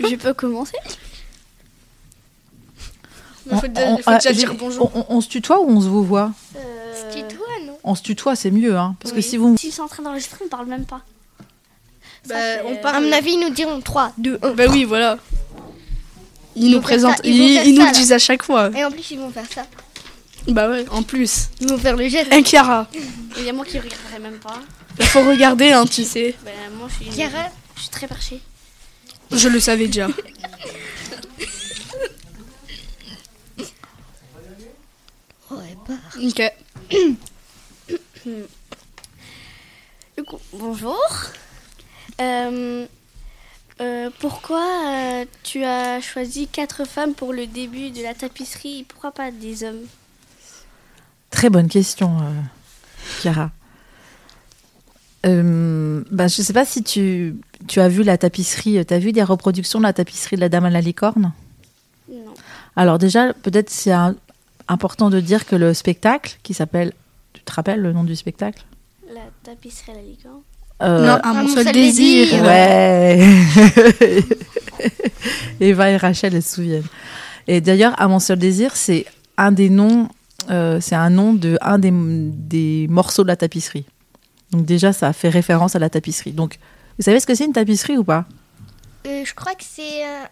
[0.00, 0.76] Je peux commencer
[3.50, 4.90] Il faut, déjà- faut déjà j'ai- dire bonjour.
[4.94, 6.60] on- on- on se tutoie ou on se vous voit euh...
[7.12, 8.96] C'est toi, non On se tutoie, c'est mieux, hein.
[9.00, 9.56] Parce que si vous.
[9.58, 11.02] S'ils sont en train d'enregistrer, on parle même pas.
[12.26, 12.96] Bah, Ça, on parle.
[12.96, 14.50] À mon avis, ils nous diront 3, 2, 1.
[14.54, 15.18] Bah oui, voilà.
[16.56, 17.36] Ils, Ils nous présentent, ils
[17.74, 17.90] nous ça, le là.
[17.92, 18.70] disent à chaque fois.
[18.74, 19.66] Et en plus, ils vont faire ça.
[20.48, 21.48] Bah ouais, en plus.
[21.60, 22.32] Ils vont faire le geste.
[22.32, 22.86] Un Chiara.
[23.36, 24.58] Il y a moi qui regarderai même pas.
[24.98, 26.34] Il faut regarder, hein, tu sais.
[26.44, 28.40] Ben, moi, je suis, Chiara je suis très perchée.
[29.36, 30.08] Je le savais déjà.
[35.50, 35.94] Ouais, bah.
[36.22, 36.42] Ok.
[40.16, 40.96] Du coup, bonjour.
[42.20, 42.86] Euh,
[43.80, 48.84] euh, pourquoi euh, tu as choisi quatre femmes pour le début de la tapisserie et
[48.84, 49.82] Pourquoi pas des hommes?
[51.30, 52.40] Très bonne question, euh,
[53.20, 53.50] Chiara.
[55.24, 57.34] Euh, bah, je sais pas si tu,
[57.66, 60.48] tu as vu la tapisserie, tu as vu des reproductions de la tapisserie de la
[60.48, 61.32] Dame à la licorne?
[62.12, 62.18] Non.
[62.76, 64.14] Alors déjà, peut-être c'est un-
[64.68, 66.92] important de dire que le spectacle, qui s'appelle,
[67.32, 68.64] tu te rappelles le nom du spectacle?
[69.14, 70.40] La tapisserie à la licorne
[70.82, 72.26] Euh, non, à mon mon seul seul désir.
[72.26, 72.44] désir.
[72.44, 74.22] Ouais.
[75.60, 76.82] Eva et Rachel elles se souviennent.
[77.46, 80.08] Et d'ailleurs, à mon seul désir, c'est un des noms,
[80.50, 83.84] euh, c'est un nom de un des, des morceaux de la tapisserie.
[84.54, 86.30] Donc déjà, ça fait référence à la tapisserie.
[86.30, 86.58] Donc,
[86.96, 88.24] vous savez ce que c'est une tapisserie ou pas?
[89.04, 90.24] Euh, je crois que c'est euh,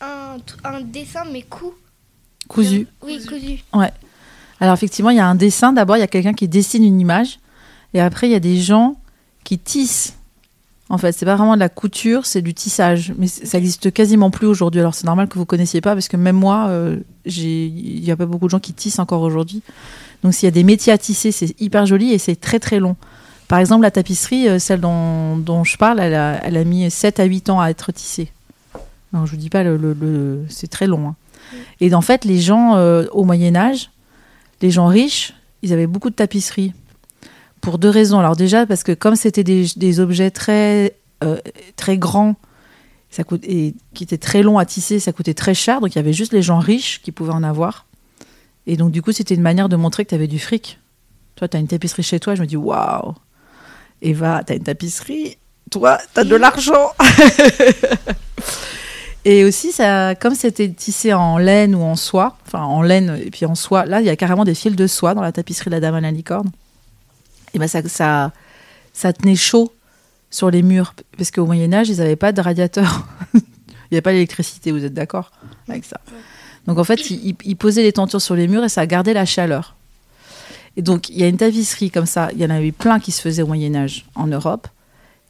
[0.00, 1.74] un, un dessin, mais cou.
[2.48, 2.88] Cousu.
[3.02, 3.62] Oui, cousu.
[4.60, 5.74] Alors effectivement, il y a un dessin.
[5.74, 7.38] D'abord, il y a quelqu'un qui dessine une image,
[7.92, 8.96] et après, il y a des gens
[9.44, 10.14] qui tissent.
[10.88, 13.12] En fait, c'est pas vraiment de la couture, c'est du tissage.
[13.18, 14.80] Mais ça existe quasiment plus aujourd'hui.
[14.80, 18.16] Alors c'est normal que vous connaissiez pas, parce que même moi, euh, il y a
[18.16, 19.60] pas beaucoup de gens qui tissent encore aujourd'hui.
[20.22, 22.78] Donc s'il y a des métiers à tisser, c'est hyper joli et c'est très très
[22.80, 22.96] long.
[23.48, 27.50] Par exemple, la tapisserie, euh, celle dont, je parle, elle a, mis 7 à 8
[27.50, 28.32] ans à être tissée.
[29.12, 31.08] Non, je vous dis pas, le, c'est très long.
[31.08, 31.16] hein.
[31.80, 33.90] Et en fait, les gens euh, au Moyen Âge,
[34.62, 36.72] les gens riches, ils avaient beaucoup de tapisseries.
[37.60, 38.18] Pour deux raisons.
[38.18, 41.38] Alors déjà, parce que comme c'était des, des objets très, euh,
[41.76, 42.36] très grands,
[43.10, 45.80] ça coûte, et qui étaient très longs à tisser, ça coûtait très cher.
[45.80, 47.86] Donc il y avait juste les gens riches qui pouvaient en avoir.
[48.66, 50.78] Et donc du coup, c'était une manière de montrer que tu avais du fric.
[51.36, 53.14] Toi, tu as une tapisserie chez toi, je me dis, waouh
[54.02, 55.38] Eva, tu as une tapisserie,
[55.70, 56.92] toi, tu as de l'argent
[59.24, 63.30] Et aussi, ça, comme c'était tissé en laine ou en soie, enfin en laine et
[63.30, 65.68] puis en soie, là, il y a carrément des fils de soie dans la tapisserie
[65.68, 66.48] de la Dame à la licorne.
[67.52, 68.30] Et ben ça, ça,
[68.92, 69.72] ça tenait chaud
[70.30, 73.08] sur les murs, parce qu'au Moyen-Âge, ils n'avaient pas de radiateur.
[73.34, 73.40] il
[73.90, 75.32] n'y avait pas d'électricité, vous êtes d'accord
[75.68, 76.00] avec ça?
[76.68, 79.75] Donc en fait, ils posaient les tentures sur les murs et ça gardait la chaleur.
[80.76, 83.12] Et donc, il y a une tapisserie comme ça, il y en avait plein qui
[83.12, 84.68] se faisaient au Moyen-Âge en Europe.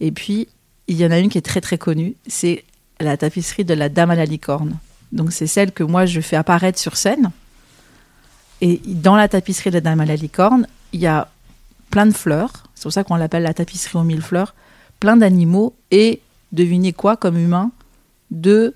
[0.01, 0.49] Et puis,
[0.89, 2.65] il y en a une qui est très très connue, c'est
[3.01, 4.79] la tapisserie de la Dame à la licorne.
[5.13, 7.31] Donc c'est celle que moi je fais apparaître sur scène.
[8.61, 11.29] Et dans la tapisserie de la Dame à la licorne, il y a
[11.91, 12.65] plein de fleurs.
[12.75, 14.55] C'est pour ça qu'on l'appelle la tapisserie aux mille fleurs.
[15.01, 16.21] Plein d'animaux et
[16.53, 17.71] devinez quoi comme humain
[18.31, 18.75] De.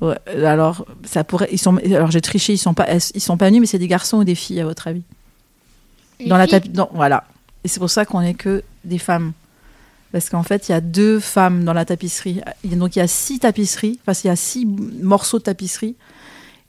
[0.00, 3.50] Ouais, alors ça pourrait ils sont alors j'ai triché ils sont pas ils sont pas
[3.50, 5.02] nus mais c'est des garçons ou des filles à votre avis?
[6.20, 7.24] Les dans la tapis voilà.
[7.64, 9.32] Et c'est pour ça qu'on est que des femmes.
[10.12, 12.40] Parce qu'en fait il y a deux femmes dans la tapisserie.
[12.64, 15.96] Donc il y a six tapisseries enfin il y a six morceaux de tapisserie.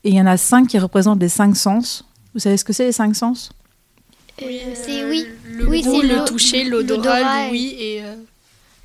[0.04, 2.06] Et il y en a cinq qui représentent les cinq sens.
[2.34, 3.52] Vous savez ce que c'est les cinq sens?
[4.42, 5.26] Euh, c'est oui.
[5.52, 8.04] Le Oui, goût, c'est le toucher, l'odorat l'ouïe et.
[8.04, 8.16] euh,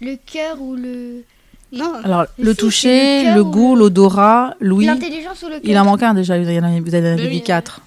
[0.01, 1.23] Le cœur ou le.
[1.77, 1.95] Non.
[2.05, 4.87] alors le si, toucher le goût l'odorat l'ouïe.
[4.87, 7.23] L'intelligence ou le cœur il en manque un déjà vous en avez vous en avez
[7.23, 7.81] Oui, dit quatre.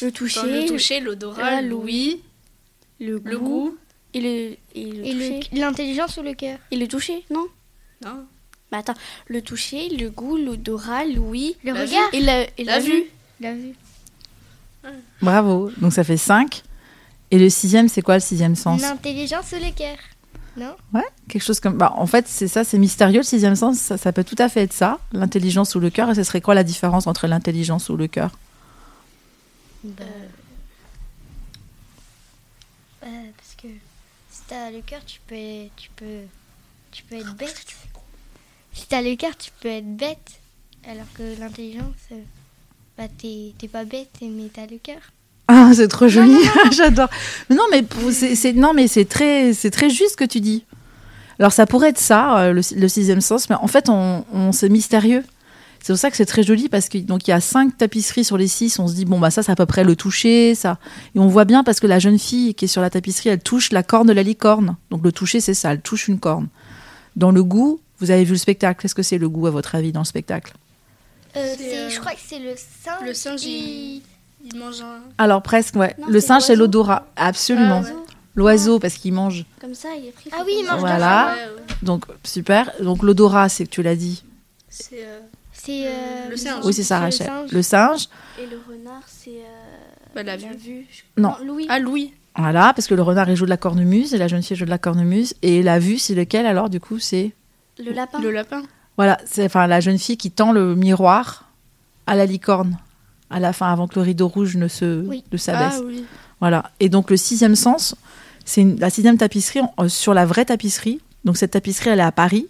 [0.00, 2.20] Le toucher, Dans le toucher, l'odorat, l'ouïe,
[2.98, 3.76] le goût, le goût.
[4.14, 6.58] et le, et l'intelligence ou le cœur.
[6.72, 7.46] Et le toucher, non.
[8.04, 8.24] Non.
[8.72, 8.94] Bah attends,
[9.28, 13.04] le toucher, le goût, l'odorat, l'ouïe Le La regard et la, et La vue.
[13.38, 13.74] La vue.
[15.20, 15.70] bravo.
[15.76, 16.62] Donc ça fait cinq.
[17.30, 18.82] Et le sixième c'est quoi le sixième sens?
[18.82, 19.96] L'intelligence ou le cœur
[20.56, 21.78] Non Ouais, quelque chose comme.
[21.78, 23.78] Bah, en fait, c'est ça, c'est mystérieux le sixième sens.
[23.78, 26.10] Ça, ça peut tout à fait être ça, l'intelligence ou le cœur.
[26.10, 28.30] Et ce serait quoi la différence entre l'intelligence ou le cœur?
[29.84, 30.04] Bah.
[33.04, 33.06] Euh,
[33.36, 33.68] parce que
[34.30, 36.20] si t'as le cœur, tu peux, tu peux,
[36.90, 37.66] tu peux être bête.
[38.74, 40.40] Si t'as le cœur, tu peux être bête.
[40.86, 42.20] Alors que l'intelligence, euh,
[42.98, 45.00] bah t'es t'es pas bête, mais t'as le cœur.
[45.54, 46.36] Ah, c'est trop joli,
[46.72, 47.08] j'adore.
[47.50, 50.64] Non, mais c'est non, mais c'est très, c'est très juste ce que tu dis.
[51.38, 54.52] Alors ça pourrait être ça, euh, le, le sixième sens, mais en fait, on, on-
[54.52, 55.24] c'est mystérieux.
[55.82, 58.22] C'est pour ça que c'est très joli parce que donc il y a cinq tapisseries
[58.24, 58.78] sur les six.
[58.78, 60.78] On se dit bon bah ça c'est à peu près le toucher, ça.
[61.16, 63.42] Et on voit bien parce que la jeune fille qui est sur la tapisserie, elle
[63.42, 64.76] touche la corne de la licorne.
[64.90, 66.46] Donc le toucher c'est ça, elle touche une corne.
[67.16, 69.74] Dans le goût, Vous avez vu le spectacle Qu'est-ce que c'est le goût à votre
[69.74, 70.52] avis dans le spectacle?
[71.36, 73.04] Euh, euh, Je crois que c'est le singe.
[73.04, 73.40] le singe,
[74.44, 75.00] il, mange un.
[75.18, 75.94] Alors presque, ouais.
[75.98, 77.06] Non, le c'est singe, c'est l'odorat.
[77.16, 77.82] Absolument.
[77.84, 77.96] Ah, ouais.
[78.34, 79.44] L'oiseau, parce qu'il mange.
[79.60, 80.30] Comme ça, il est pris.
[80.32, 81.34] Ah oui, il mange Voilà.
[81.34, 81.74] Ouais, ouais.
[81.82, 82.70] Donc, super.
[82.80, 84.24] Donc, l'odorat, c'est que tu l'as dit.
[84.68, 85.04] C'est.
[85.04, 85.20] euh,
[85.52, 86.64] C'est euh, Le singe.
[86.64, 87.26] Oui, c'est ça, le Rachel.
[87.26, 87.52] singe.
[87.52, 88.08] Le singe,
[88.40, 89.30] Et le renard, c'est.
[89.30, 90.56] euh, Bah, la la vue.
[90.56, 90.86] vue.
[90.90, 91.34] je- Non.
[91.44, 91.66] Louis.
[91.68, 92.14] Ah, Louis.
[92.36, 94.64] voilà, parce que le renard, il joue de la cornemuse et la jeune fille joue
[94.64, 95.34] de la cornemuse.
[95.42, 97.32] Et la vue, c'est lequel alors, du coup C'est?
[97.78, 98.18] Le lapin.
[98.20, 98.62] Le lapin.
[98.96, 101.48] Voilà, c'est enfin la jeune fille qui tend le miroir
[102.06, 102.76] à la licorne
[103.32, 105.24] à la fin, avant que le rideau rouge ne se Oui.
[105.32, 105.78] ne s'abaisse.
[105.78, 106.04] Ah, oui.
[106.40, 106.70] Voilà.
[106.80, 107.94] Et donc le sixième sens,
[108.44, 111.00] c'est la sixième tapisserie euh, sur la vraie tapisserie.
[111.24, 112.46] Donc cette tapisserie, elle est à Paris,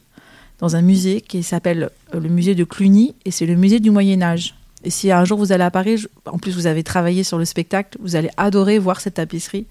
[0.58, 3.90] dans un musée qui s'appelle euh, le musée de Cluny, et c'est le musée du
[3.90, 4.54] Moyen Âge.
[4.84, 7.38] Et si un jour vous allez à Paris, je- en plus vous avez travaillé sur
[7.38, 9.66] le spectacle, vous allez adorer voir cette tapisserie.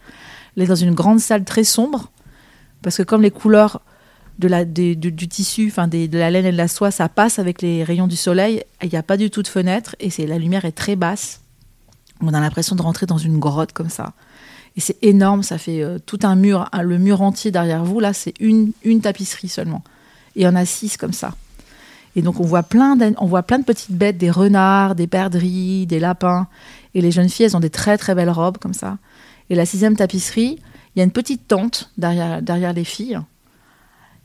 [0.56, 2.12] Elle est dans une grande salle très sombre,
[2.82, 3.82] parce que comme les couleurs
[4.40, 7.62] de la, du, tissu, enfin de la laine et de la soie, ça passe avec
[7.62, 10.38] les rayons du soleil, il n'y a pas du tout de fenêtre, et c'est la
[10.38, 11.42] lumière est très basse.
[12.22, 14.14] On a l'impression de rentrer dans une grotte comme ça.
[14.78, 18.00] Et c'est énorme, ça fait euh, tout un mur, le mur entier derrière vous.
[18.00, 19.84] Là, c'est une, une tapisserie seulement.
[20.36, 21.36] Et en a six comme ça.
[22.16, 25.86] Et donc, on voit, plein on voit plein de petites bêtes, des renards, des perdrix,
[25.88, 26.48] des lapins.
[26.94, 28.98] Et les jeunes filles, elles ont des très très belles robes comme ça.
[29.50, 30.60] Et la sixième tapisserie,
[30.96, 33.20] il y a une petite tente derrière, derrière les filles,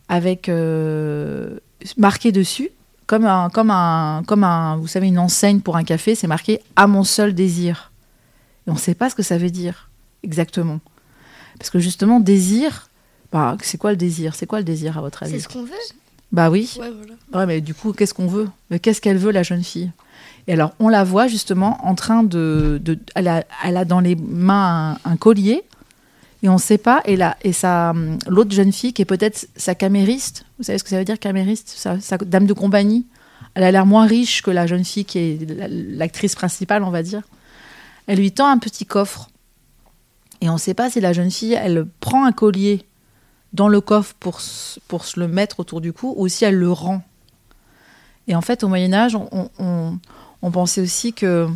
[0.08, 1.58] avec euh,
[1.96, 2.70] marqué dessus,
[3.06, 6.60] comme un, comme, un, comme un, vous savez, une enseigne pour un café, c'est marqué
[6.76, 7.92] À mon seul désir.
[8.66, 9.90] Et on ne sait pas ce que ça veut dire
[10.22, 10.80] exactement.
[11.58, 12.88] Parce que justement, désir,
[13.32, 14.34] bah, c'est quoi le désir?
[14.34, 15.40] C'est quoi le désir à votre C'est avis?
[15.42, 15.70] ce qu'on veut?
[16.32, 16.76] Bah oui.
[16.80, 17.14] Ouais, voilà.
[17.32, 18.48] Ouais, mais du coup, qu'est-ce qu'on veut?
[18.70, 19.92] Mais Qu'est-ce qu'elle veut, la jeune fille?
[20.48, 22.80] Et alors, on la voit justement en train de.
[22.82, 25.62] de elle, a, elle a dans les mains un, un collier,
[26.42, 27.02] et on ne sait pas.
[27.04, 30.78] Et, la, et sa, hum, l'autre jeune fille, qui est peut-être sa camériste, vous savez
[30.78, 33.06] ce que ça veut dire, camériste sa, dame de compagnie.
[33.54, 36.90] Elle a l'air moins riche que la jeune fille qui est la- l'actrice principale, on
[36.90, 37.22] va dire.
[38.06, 39.30] Elle lui tend un petit coffre.
[40.42, 42.84] Et on ne sait pas si la jeune fille, elle prend un collier
[43.54, 44.40] dans le coffre pour,
[44.86, 47.02] pour se le mettre autour du cou ou si elle le rend.
[48.28, 51.48] Et en fait, au Moyen Âge, on pensait aussi que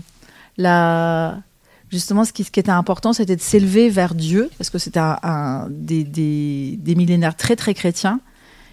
[0.56, 1.42] la,
[1.90, 6.78] justement, ce qui, était important, c'était de s'élever vers Dieu, parce que c'était un, des,
[6.96, 8.20] millénaires très très chrétiens,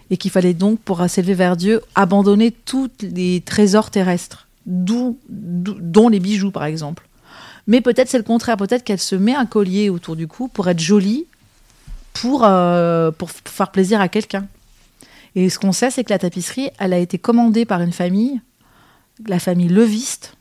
[0.10, 6.10] et qu'il fallait donc, pour s'élever vers Dieu, abandonner tous les trésors terrestres, d'où- dont
[6.10, 7.08] les bijoux, par exemple.
[7.66, 10.70] Mais peut-être c'est le contraire, peut-être qu'elle se met un collier autour du cou pour
[10.70, 11.26] être jolie,
[12.14, 14.48] pour, euh, pour faire plaisir à quelqu'un.
[15.36, 18.40] Et ce qu'on sait, c'est que la tapisserie, elle a été commandée par une famille,
[19.28, 20.37] la famille Leviste,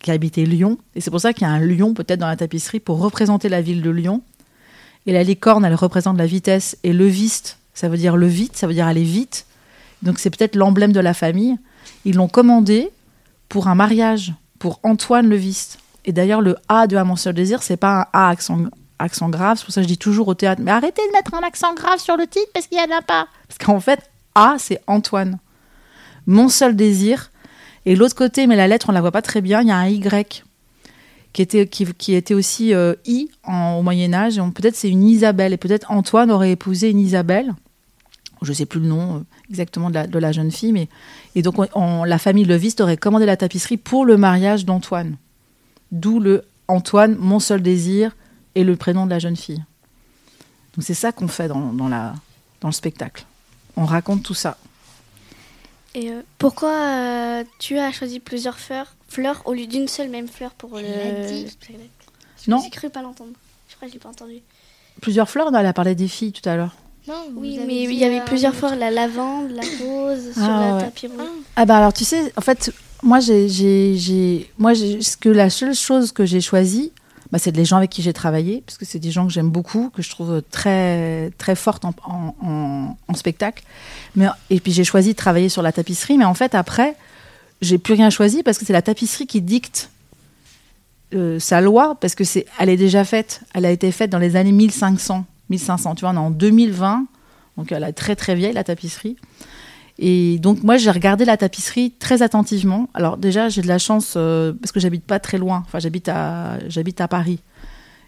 [0.00, 0.78] qui habitait Lyon.
[0.94, 3.48] Et c'est pour ça qu'il y a un lion peut-être dans la tapisserie pour représenter
[3.48, 4.22] la ville de Lyon.
[5.06, 6.76] Et la licorne, elle représente la vitesse.
[6.84, 9.46] Et leviste, ça veut dire le vite, ça veut dire aller vite.
[10.02, 11.56] Donc c'est peut-être l'emblème de la famille.
[12.04, 12.90] Ils l'ont commandé
[13.48, 15.78] pour un mariage, pour Antoine Leviste.
[16.04, 18.64] Et d'ailleurs, le A de À mon seul désir, c'est pas un A accent,
[18.98, 19.58] accent grave.
[19.58, 21.74] C'est pour ça que je dis toujours au théâtre, mais arrêtez de mettre un accent
[21.74, 23.26] grave sur le titre parce qu'il n'y en a pas.
[23.48, 25.38] Parce qu'en fait, A, c'est Antoine.
[26.26, 27.30] Mon seul désir.
[27.88, 29.78] Et l'autre côté, mais la lettre, on la voit pas très bien, il y a
[29.78, 30.44] un Y
[31.32, 34.36] qui était, qui, était aussi euh, I au Moyen-Âge.
[34.36, 35.54] Et on- Peut-être c'est une Isabelle.
[35.54, 37.54] Et peut-être Antoine aurait épousé une Isabelle.
[38.42, 40.72] Je sais plus le nom euh, exactement de la, jeune fille.
[40.72, 40.88] mais
[41.34, 45.16] Et donc, on- on- la famille Leviste aurait commandé la tapisserie pour le mariage d'Antoine.
[45.90, 48.14] D'où le Antoine, mon seul désir,
[48.54, 49.64] et le prénom de la jeune fille.
[50.76, 52.14] Donc c'est ça qu'on fait dans, dans la,
[52.60, 53.24] dans le spectacle.
[53.76, 54.58] On raconte tout ça.
[55.94, 60.28] Et euh, pourquoi euh, tu as choisi plusieurs fleurs, fleurs au lieu d'une seule même
[60.28, 61.44] fleur pour le, Elle dit.
[61.44, 61.88] le spectacle?
[62.44, 62.60] Je Non.
[62.62, 63.32] J'ai cru pas l'entendre.
[63.68, 64.40] Je crois que j'ai pas entendu.
[65.00, 66.74] Plusieurs fleurs, non, elle a parlé des filles tout à l'heure.
[67.06, 70.60] Non, Oui, mais il y avait euh, plusieurs fleurs, la lavande, la rose, sur Ah,
[70.60, 70.82] la ouais.
[70.82, 71.20] tapis rouge.
[71.56, 72.70] Ah bah alors tu sais, en fait,
[73.02, 76.92] moi j'ai, j'ai, j'ai- moi j'ai, ce que la seule chose que j'ai choisie,
[77.30, 79.50] bah, c'est les gens avec qui j'ai travaillé, parce que c'est des gens que j'aime
[79.50, 83.64] beaucoup, que je trouve très très fortes en, spectacle.
[84.16, 86.96] Mais et puis j'ai choisi de travailler sur la tapisserie, mais en fait après,
[87.60, 89.90] j'ai plus rien choisi parce que c'est la tapisserie qui dicte
[91.14, 94.18] euh, sa loi, parce que c'est, elle est déjà faite, elle a été faite dans
[94.18, 95.94] les années 1500, 1500.
[95.96, 97.06] Tu vois, on est en 2020,
[97.56, 99.16] donc elle est très très vieille la tapisserie.
[99.98, 102.88] Et donc moi j'ai regardé la tapisserie très attentivement.
[102.94, 105.64] Alors déjà j'ai de la chance euh, parce que j'habite pas très loin.
[105.66, 107.40] Enfin j'habite à j'habite à Paris.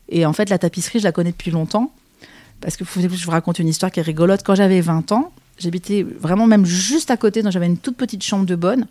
[0.08, 1.92] Et en fait la tapisserie je la connais depuis longtemps
[2.60, 4.42] parce que je vous raconte une histoire qui est rigolote.
[4.44, 7.42] Quand j'avais 20 ans, j'habitais vraiment même juste à côté.
[7.42, 8.86] Donc j'avais une toute petite chambre de bonne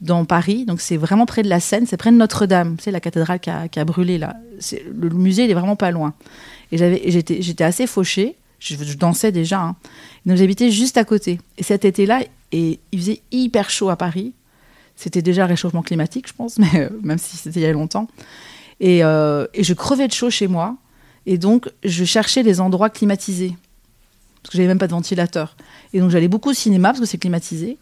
[0.00, 0.64] dans Paris.
[0.64, 2.76] Donc c'est vraiment près de la Seine, c'est près de Notre-Dame.
[2.80, 4.34] C'est la cathédrale qui a, qui a brûlé là.
[4.92, 6.12] Le musée il est vraiment pas loin.
[6.72, 8.36] Et j'étais assez fauchée.
[8.62, 9.60] Je, dansais déjà.
[9.60, 9.76] hein.
[10.24, 11.40] Donc j'habitais juste à côté.
[11.58, 14.32] Et cet été-là, et il faisait hyper chaud à Paris.
[14.94, 18.08] C'était déjà réchauffement climatique, je pense, mais euh, même si c'était il y a longtemps.
[18.78, 20.76] Et, euh, et je crevais de chaud chez moi.
[21.26, 23.56] Et donc, je cherchais des endroits climatisés.
[24.42, 25.56] Parce que j'avais même pas de ventilateur.
[25.92, 27.78] Et donc, j'allais beaucoup au cinéma parce que c'est climatisé.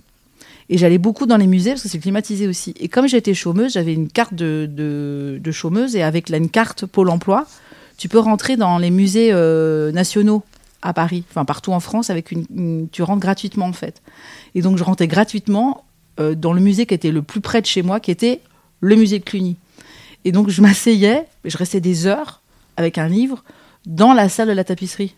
[0.69, 2.75] Et j'allais beaucoup dans les musées parce que c'est climatisé aussi.
[2.79, 5.97] Et comme j'étais chômeuse, j'avais une carte de chômeuse.
[5.97, 7.47] Et avec là, une carte Pôle emploi,
[8.01, 10.43] tu peux rentrer dans les musées euh, nationaux
[10.83, 14.03] à Paris, enfin partout en France, avec une, tu rentres gratuitement en fait.
[14.55, 15.85] Et donc je rentrais gratuitement
[16.19, 18.41] euh, dans le musée qui était le plus près de chez moi, qui était
[18.81, 19.57] le musée de Cluny.
[20.25, 22.41] Et donc je m'asseyais, je restais des heures
[22.77, 23.45] avec un livre
[23.87, 25.15] dans la salle de la tapisserie,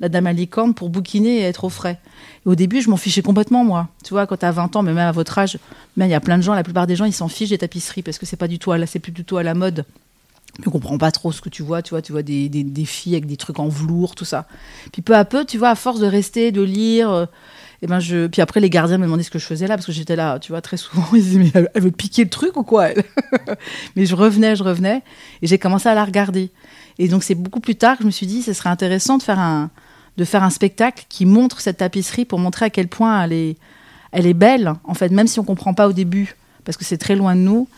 [0.00, 1.98] la dame à licorne, pour bouquiner et être au frais.
[2.44, 3.88] Et au début, je m'en fichais complètement, moi.
[4.04, 5.58] Tu vois, quand tu as 20 ans, mais même à votre âge,
[5.96, 8.02] il y a plein de gens, la plupart des gens, ils s'en fichent des tapisseries
[8.02, 9.84] parce que c'est pas du tout c'est plus du tout à la mode.
[10.62, 12.84] Tu comprends pas trop ce que tu vois, tu vois, tu vois des, des, des
[12.84, 14.46] filles avec des trucs en velours, tout ça.
[14.92, 17.26] Puis peu à peu, tu vois, à force de rester, de lire, euh,
[17.82, 18.26] et ben je.
[18.26, 20.38] Puis après, les gardiens me demandaient ce que je faisais là, parce que j'étais là,
[20.38, 21.06] tu vois, très souvent.
[21.12, 23.04] Ils disaient, mais elle, elle veut piquer le truc ou quoi elle?
[23.96, 25.02] Mais je revenais, je revenais,
[25.42, 26.50] et j'ai commencé à la regarder.
[26.98, 29.22] Et donc, c'est beaucoup plus tard que je me suis dit, ce serait intéressant de
[29.22, 29.70] faire un,
[30.16, 33.56] de faire un spectacle qui montre cette tapisserie pour montrer à quel point elle est,
[34.12, 36.98] elle est belle, en fait, même si on comprend pas au début, parce que c'est
[36.98, 37.68] très loin de nous,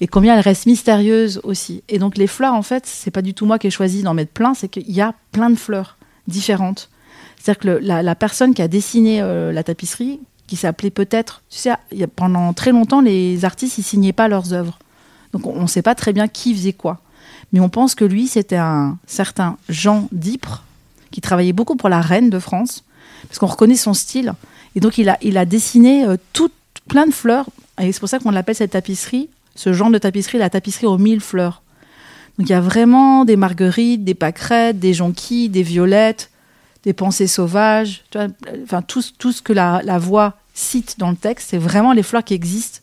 [0.00, 1.82] et combien elle reste mystérieuse aussi.
[1.88, 4.14] Et donc, les fleurs, en fait, c'est pas du tout moi qui ai choisi d'en
[4.14, 5.96] mettre plein, c'est qu'il y a plein de fleurs
[6.28, 6.90] différentes.
[7.40, 11.72] C'est-à-dire que la, personne qui a dessiné euh, la tapisserie, qui s'appelait peut-être, tu sais,
[12.14, 14.78] pendant très longtemps, les artistes, ils signaient pas leurs œuvres.
[15.32, 17.00] Donc, on ne sait pas très bien qui faisait quoi.
[17.52, 20.64] Mais on pense que lui, c'était un certain Jean d'Ypres,
[21.10, 22.84] qui travaillait beaucoup pour la reine de France,
[23.28, 24.34] parce qu'on reconnaît son style.
[24.74, 26.16] Et donc, il a, il a dessiné euh,
[26.88, 27.46] plein de fleurs.
[27.80, 30.98] Et c'est pour ça qu'on l'appelle cette tapisserie, ce genre de tapisserie, la tapisserie aux
[30.98, 31.62] mille fleurs.
[32.38, 36.30] Donc, il y a vraiment des marguerites, des pâquerettes, des jonquilles, des violettes,
[36.84, 38.04] des pensées sauvages.
[38.62, 42.34] Enfin, tout, ce que la, voix cite dans le texte, c'est vraiment les fleurs qui
[42.34, 42.80] existent.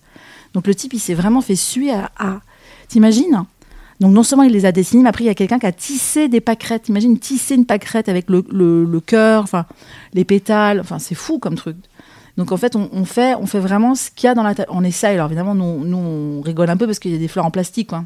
[0.53, 2.41] Donc, le type, il s'est vraiment fait suer à.
[2.89, 3.45] T'imagines?
[3.99, 5.71] Donc non seulement il les a dessinés, mais après il y a quelqu'un qui a
[5.71, 6.89] tissé des pâquerettes.
[6.89, 9.65] Imagine tisser une pâquerette avec le, le, le cœur, enfin
[10.13, 11.77] les pétales, enfin c'est fou comme truc.
[12.37, 14.55] Donc en fait on, on fait on fait vraiment ce qu'il y a dans la
[14.55, 15.13] ta- on essaye.
[15.15, 17.51] Alors évidemment nous, nous on rigole un peu parce qu'il y a des fleurs en
[17.51, 17.89] plastique.
[17.89, 18.05] Quoi.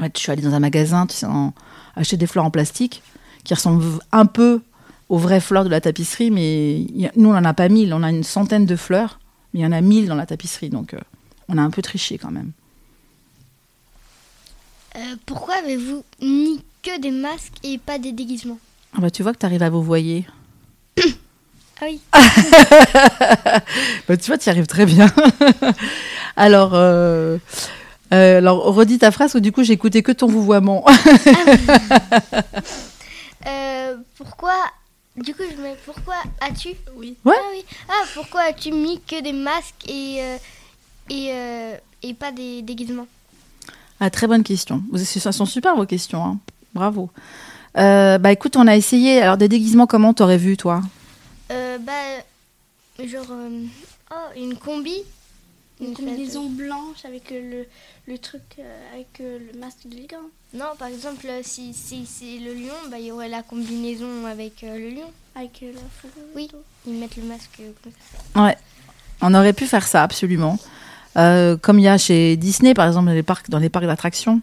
[0.00, 1.54] Ouais, je suis allée dans un magasin, tu sais, en-
[1.96, 3.02] acheter des fleurs en plastique
[3.44, 4.60] qui ressemblent un peu
[5.08, 8.02] aux vraies fleurs de la tapisserie, mais a- nous on en a pas mille, on
[8.02, 9.18] a une centaine de fleurs,
[9.54, 10.98] mais il y en a mille dans la tapisserie, donc euh,
[11.48, 12.52] on a un peu triché quand même.
[14.96, 18.58] Euh, pourquoi avez-vous mis que des masques et pas des déguisements?
[18.94, 20.26] Ah bah tu vois que tu arrives à vous voyer.
[21.80, 22.00] Ah oui.
[24.08, 25.06] Bah, tu vois, tu y arrives très bien.
[26.36, 27.38] alors, euh,
[28.12, 30.84] euh, alors, redis ta phrase, ou du coup, j'ai écouté que ton vouvoiement.
[33.46, 34.52] Euh, pourquoi
[35.16, 35.56] Du coup, je
[35.86, 36.70] pourquoi as-tu?
[36.96, 37.16] Oui.
[37.24, 37.34] Ouais.
[37.38, 37.64] Ah oui.
[37.88, 40.36] Ah, pourquoi as-tu mis que des masques et euh,
[41.08, 43.06] et euh, et pas des déguisements?
[44.00, 44.82] Ah, très bonne question.
[44.92, 46.22] Vous- Ce sont super vos questions.
[46.24, 46.38] hein.
[46.74, 47.10] Bravo.
[47.78, 49.22] Euh, bah écoute, on a essayé.
[49.22, 50.82] Alors, des déguisements, comment t'aurais vu, toi?
[51.50, 51.92] Euh, Bah,
[53.04, 53.64] genre, euh,
[54.12, 54.94] oh, une combi.
[55.80, 57.64] Une combinaison blanche avec euh,
[58.08, 60.24] le, le truc, euh, avec le masque de licorne.
[60.52, 64.64] Non, par exemple, si, si c'est le lion, bah, il y aurait la combinaison avec
[64.64, 65.10] euh, le lion.
[65.36, 66.26] Avec euh, la fourrure.
[66.34, 66.50] Oui.
[66.84, 68.42] Ils mettent le masque comme ça.
[68.44, 68.56] Ouais.
[69.20, 70.58] On aurait pu faire ça, absolument.
[71.16, 73.86] Euh, comme il y a chez Disney, par exemple, dans les parcs, dans les parcs
[73.86, 74.40] d'attractions.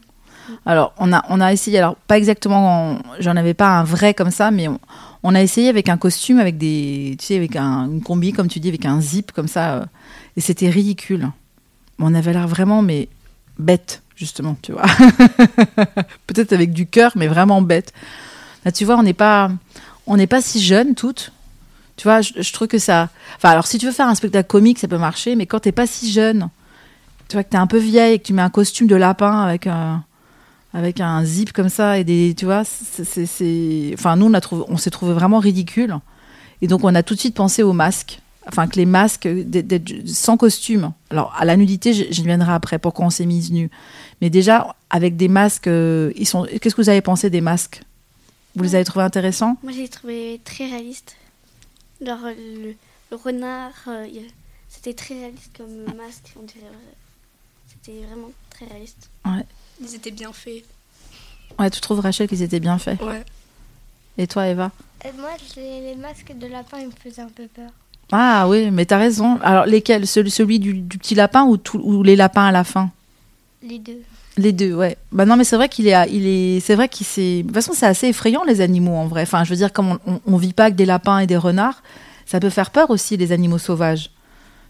[0.66, 4.14] Alors, on a, on a essayé, alors pas exactement, en- j'en avais pas un vrai
[4.14, 4.80] comme ça, mais on,
[5.28, 8.48] on a essayé avec un costume, avec des, tu sais, avec un, une combi, comme
[8.48, 9.86] tu dis, avec un zip comme ça, euh,
[10.38, 11.32] et c'était ridicule.
[11.98, 13.10] On avait l'air vraiment, mais
[13.58, 14.86] bête, justement, tu vois.
[16.28, 17.92] Peut-être avec du cœur, mais vraiment bête.
[18.66, 19.50] Là, tu vois, on n'est pas,
[20.06, 21.32] on n'est pas si jeunes toutes.
[21.98, 23.10] Tu vois, je, je trouve que ça.
[23.38, 25.72] Enfin, alors si tu veux faire un spectacle comique, ça peut marcher, mais quand t'es
[25.72, 26.50] pas si jeune,
[27.30, 29.42] tu vois que t'es un peu vieille et que tu mets un costume de lapin
[29.42, 30.04] avec un
[30.76, 34.64] avec un zip comme ça et des, tu vois, c'est, enfin nous on a trouvé,
[34.68, 35.96] on s'est trouvé vraiment ridicule
[36.62, 40.08] et donc on a tout de suite pensé aux masques, enfin que les masques d'être-
[40.08, 40.92] sans costume.
[41.10, 42.78] Alors à la nudité, je- j'y viendrai après.
[42.78, 43.70] Pourquoi on s'est mise nue,
[44.22, 46.44] mais déjà avec des masques, euh, ils sont.
[46.60, 47.82] Qu'est-ce que vous avez pensé des masques?
[48.56, 49.58] Vous les avez trouvés intéressants?
[49.64, 51.16] Moi, j'ai trouvé très réaliste.
[52.06, 52.74] Genre, le,
[53.12, 54.06] le renard, euh,
[54.70, 56.66] c'était très réaliste comme masque, on dirait.
[57.68, 59.10] C'était vraiment très réaliste.
[59.82, 60.64] Ils étaient bien faits.
[61.60, 63.02] Ouais, tu trouves Rachel qu'ils étaient bien faits.
[63.02, 63.24] Ouais.
[64.18, 64.72] Et toi, Eva
[65.06, 67.70] Euh, moi, les, les masques de lapin, ils me faisaient un peu peur.
[68.12, 69.40] Ah oui, mais t'as raison.
[69.42, 70.08] Alors lesquels?
[70.08, 72.92] Celui, celui du, du petit lapin ou, tout- ou les lapins à la fin?
[73.64, 74.02] Les deux.
[74.38, 74.98] Les deux, ouais.
[75.12, 77.38] Bah non, mais c'est vrai qu'il est, il est, c'est vrai qu'il s'est.
[77.42, 79.22] De toute façon, c'est assez effrayant les animaux en vrai.
[79.24, 81.82] Enfin, je veux dire, comme on, on, vit pas avec des lapins et des renards,
[82.26, 84.12] ça peut faire peur aussi les animaux sauvages.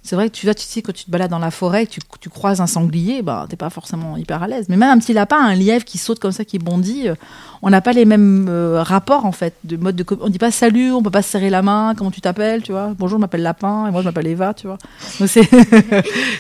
[0.06, 2.00] C'est vrai que tu vas, tu sais, quand tu te balades dans la forêt, tu,
[2.20, 4.68] tu croises un sanglier, bah t'es pas forcément hyper à l'aise.
[4.70, 7.16] Mais même un petit lapin, un lièvre qui saute comme ça, qui bondit, euh,
[7.64, 10.06] on n'a pas les mêmes euh, rapports en fait, de mode de.
[10.22, 12.72] On dit pas salut, on peut pas se serrer la main, comment tu t'appelles, tu
[12.72, 12.94] vois.
[12.96, 14.78] Bonjour, je m'appelle Lapin et moi je m'appelle Eva, tu vois.
[15.10, 15.50] C'est,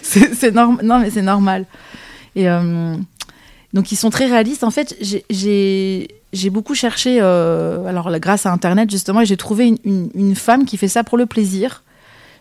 [0.03, 0.85] c'est, normal.
[0.85, 1.65] Non mais c'est normal.
[2.35, 2.95] Et euh,
[3.73, 4.63] donc ils sont très réalistes.
[4.63, 10.65] En fait, j'ai beaucoup cherché, alors grâce à Internet justement, et j'ai trouvé une, femme
[10.65, 11.81] qui fait ça pour le plaisir.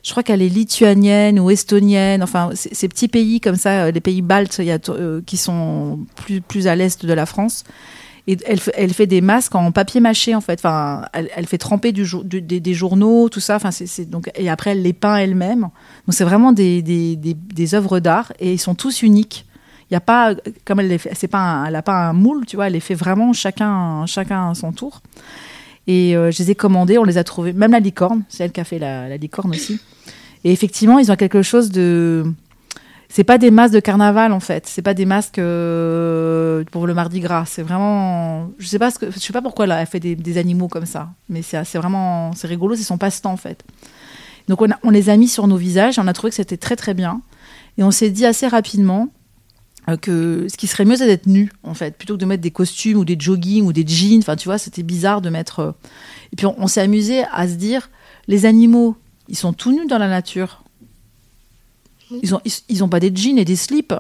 [0.05, 4.03] Je crois qu'elle est lituanienne ou estonienne, enfin ces petits pays comme ça, euh, les
[4.03, 6.01] pays baltes euh, qui sont
[6.47, 7.65] plus, à l'est de la France.
[8.27, 10.59] Et elle, fait des masques en papier mâché en fait.
[10.61, 13.57] Enfin, elle, fait tremper des, journaux, tout ça.
[13.57, 13.71] Enfin,
[14.09, 15.61] donc et après elle les peint elle-même.
[15.61, 15.71] Donc
[16.11, 19.47] c'est vraiment des, œuvres d'art et ils sont tous uniques.
[19.91, 20.35] Il y a pas,
[20.65, 23.33] comme elle c'est pas, elle a pas un moule, tu vois, elle les fait vraiment
[23.33, 25.03] chacun, chacun à son tour.
[25.87, 28.53] Et euh, je les ai commandés, on les a trouvés, même la licorne, c'est elle
[28.53, 29.81] qui a fait la, licorne aussi.
[30.45, 32.25] Et effectivement, ils ont quelque chose de,
[33.09, 36.95] c'est pas des masques de carnaval en fait, c'est pas des masques euh, pour le
[36.95, 39.87] Mardi Gras, c'est vraiment, je sais pas ce que, je sais pas pourquoi là, elle
[39.87, 43.65] fait des, animaux comme ça, mais c'est vraiment, c'est rigolo, c'est son passe-temps en fait.
[44.49, 46.93] Donc on les a mis sur nos visages, on a trouvé que c'était très très
[46.93, 47.23] bien,
[47.79, 49.09] et on s'est dit assez rapidement
[49.89, 52.43] euh, que ce qui serait mieux, c'est d'être nu, en fait, plutôt que de mettre
[52.43, 54.19] des costumes ou des joggings ou des jeans.
[54.19, 55.61] Enfin, tu vois, c'était bizarre de mettre.
[55.61, 55.73] Euh,
[56.33, 57.91] et puis, on, s'est amusé à se dire
[58.27, 58.97] les animaux,
[59.29, 60.63] ils sont tout nus dans la nature.
[62.23, 63.95] Ils ont, ils, ont pas des jeans et des slips.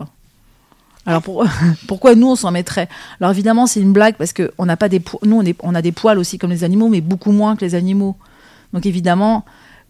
[1.06, 1.44] Alors pour,
[1.88, 2.88] pourquoi nous on s'en mettrait?
[3.20, 5.82] Alors évidemment c'est une blague parce que on n'a pas des nous on, on, a
[5.82, 8.16] des poils aussi comme les animaux mais beaucoup moins que les animaux.
[8.72, 9.44] Donc évidemment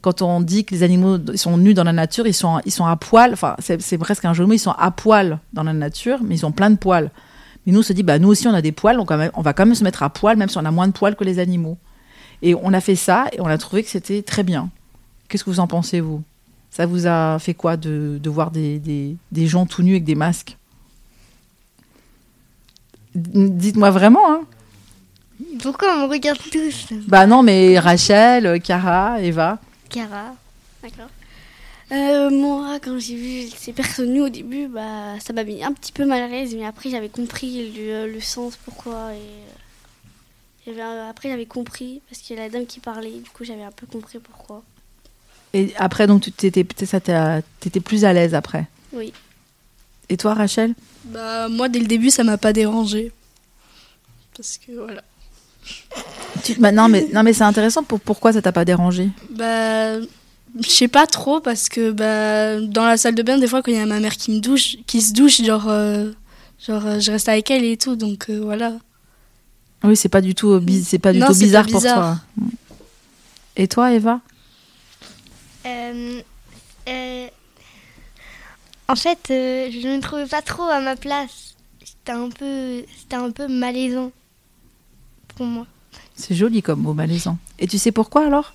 [0.04, 2.84] quand on dit que les animaux sont nus dans la nature, ils sont, ils sont
[2.84, 5.72] à poil, enfin, c'est presque un jeu de mots, ils sont à poil dans la
[5.72, 7.10] nature, mais ils ont plein de poils.
[7.64, 9.52] Mais nous, on se dit, bah, nous aussi, on a des poils, donc on va
[9.54, 11.38] quand même se mettre à poil, même si on a moins de poils que les
[11.38, 11.78] animaux.
[12.42, 14.68] Et on a fait ça, et on a trouvé que c'était très bien.
[15.28, 16.23] Qu'est-ce que vous en pensez, vous?
[16.71, 20.04] Ça vous a fait quoi de, de voir des, des, des, gens tout nus avec
[20.04, 20.56] des masques?
[23.15, 24.43] Dites-moi vraiment, hein
[25.63, 26.89] Pourquoi on me regarde tous?
[27.06, 29.60] Bah non, mais Rachel, Cara, Eva.
[29.89, 30.34] Cara.
[30.82, 31.10] D'accord.
[31.93, 35.73] Euh, moi, quand j'ai vu ces personnes nues au début, bah, ça m'a mis un
[35.73, 39.13] petit peu mal à l'aise, mais après j'avais compris le, le, sens, pourquoi.
[40.67, 43.45] Et euh, après j'avais compris, parce qu'il y a la dame qui parlait, du coup
[43.45, 44.63] j'avais un peu compris pourquoi.
[45.54, 49.12] Et après, donc, tu étais, étais plus à l'aise après Oui.
[50.08, 50.75] Et toi, Rachel?
[51.04, 53.12] Bah, moi, dès le début, ça m'a pas dérangé.
[54.36, 55.02] Parce que voilà.
[56.43, 57.84] Tu, bah, non, mais, non, mais c'est intéressant.
[57.84, 59.10] Pour, pourquoi ça t'a pas dérangé?
[59.30, 63.62] Bah, je sais pas trop parce que bah, dans la salle de bain, des fois,
[63.62, 66.10] quand il y a ma mère qui me douche, qui se douche, genre, euh,
[66.67, 68.73] genre, euh, je reste avec elle et tout, donc euh, voilà.
[69.84, 72.19] Oui, c'est pas du tout, c'est pas du non, tout bizarre, pas pour toi.
[73.56, 74.21] Et toi, Eva?
[78.88, 81.54] En fait, je ne me trouvais pas trop à ma place.
[81.82, 84.12] C'était un peu, c'était un peu malaisant
[85.36, 85.66] pour moi.
[86.14, 87.38] C'est joli comme mot, malaisant.
[87.58, 88.52] Et tu sais pourquoi alors?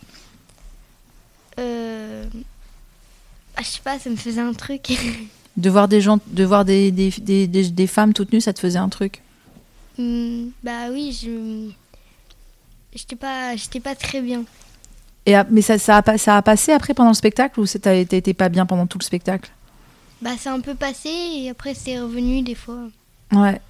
[1.60, 2.26] Euh...
[3.56, 4.88] Ah, je sais pas, ça me faisait un truc.
[5.58, 8.60] de voir des gens, de voir des, des, des, des femmes toutes nues, ça te
[8.60, 9.22] faisait un truc?
[9.98, 11.70] Mmh, Bah oui, je.
[12.96, 14.44] J'étais pas, j'étais pas très bien.
[15.30, 18.34] Et, mais ça, ça, a, ça a passé après pendant le spectacle ou t'as été
[18.34, 19.52] pas bien pendant tout le spectacle?
[20.22, 22.80] Bah, c'est un peu passé et après c'est revenu des fois.
[23.32, 23.62] Ouais.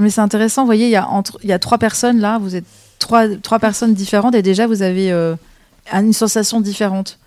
[0.00, 2.38] Mais c'est intéressant, vous voyez, il y, a entre, il y a trois personnes là,
[2.38, 2.64] vous êtes
[2.98, 5.34] trois, trois personnes différentes et déjà vous avez euh,
[5.92, 7.18] une sensation différente.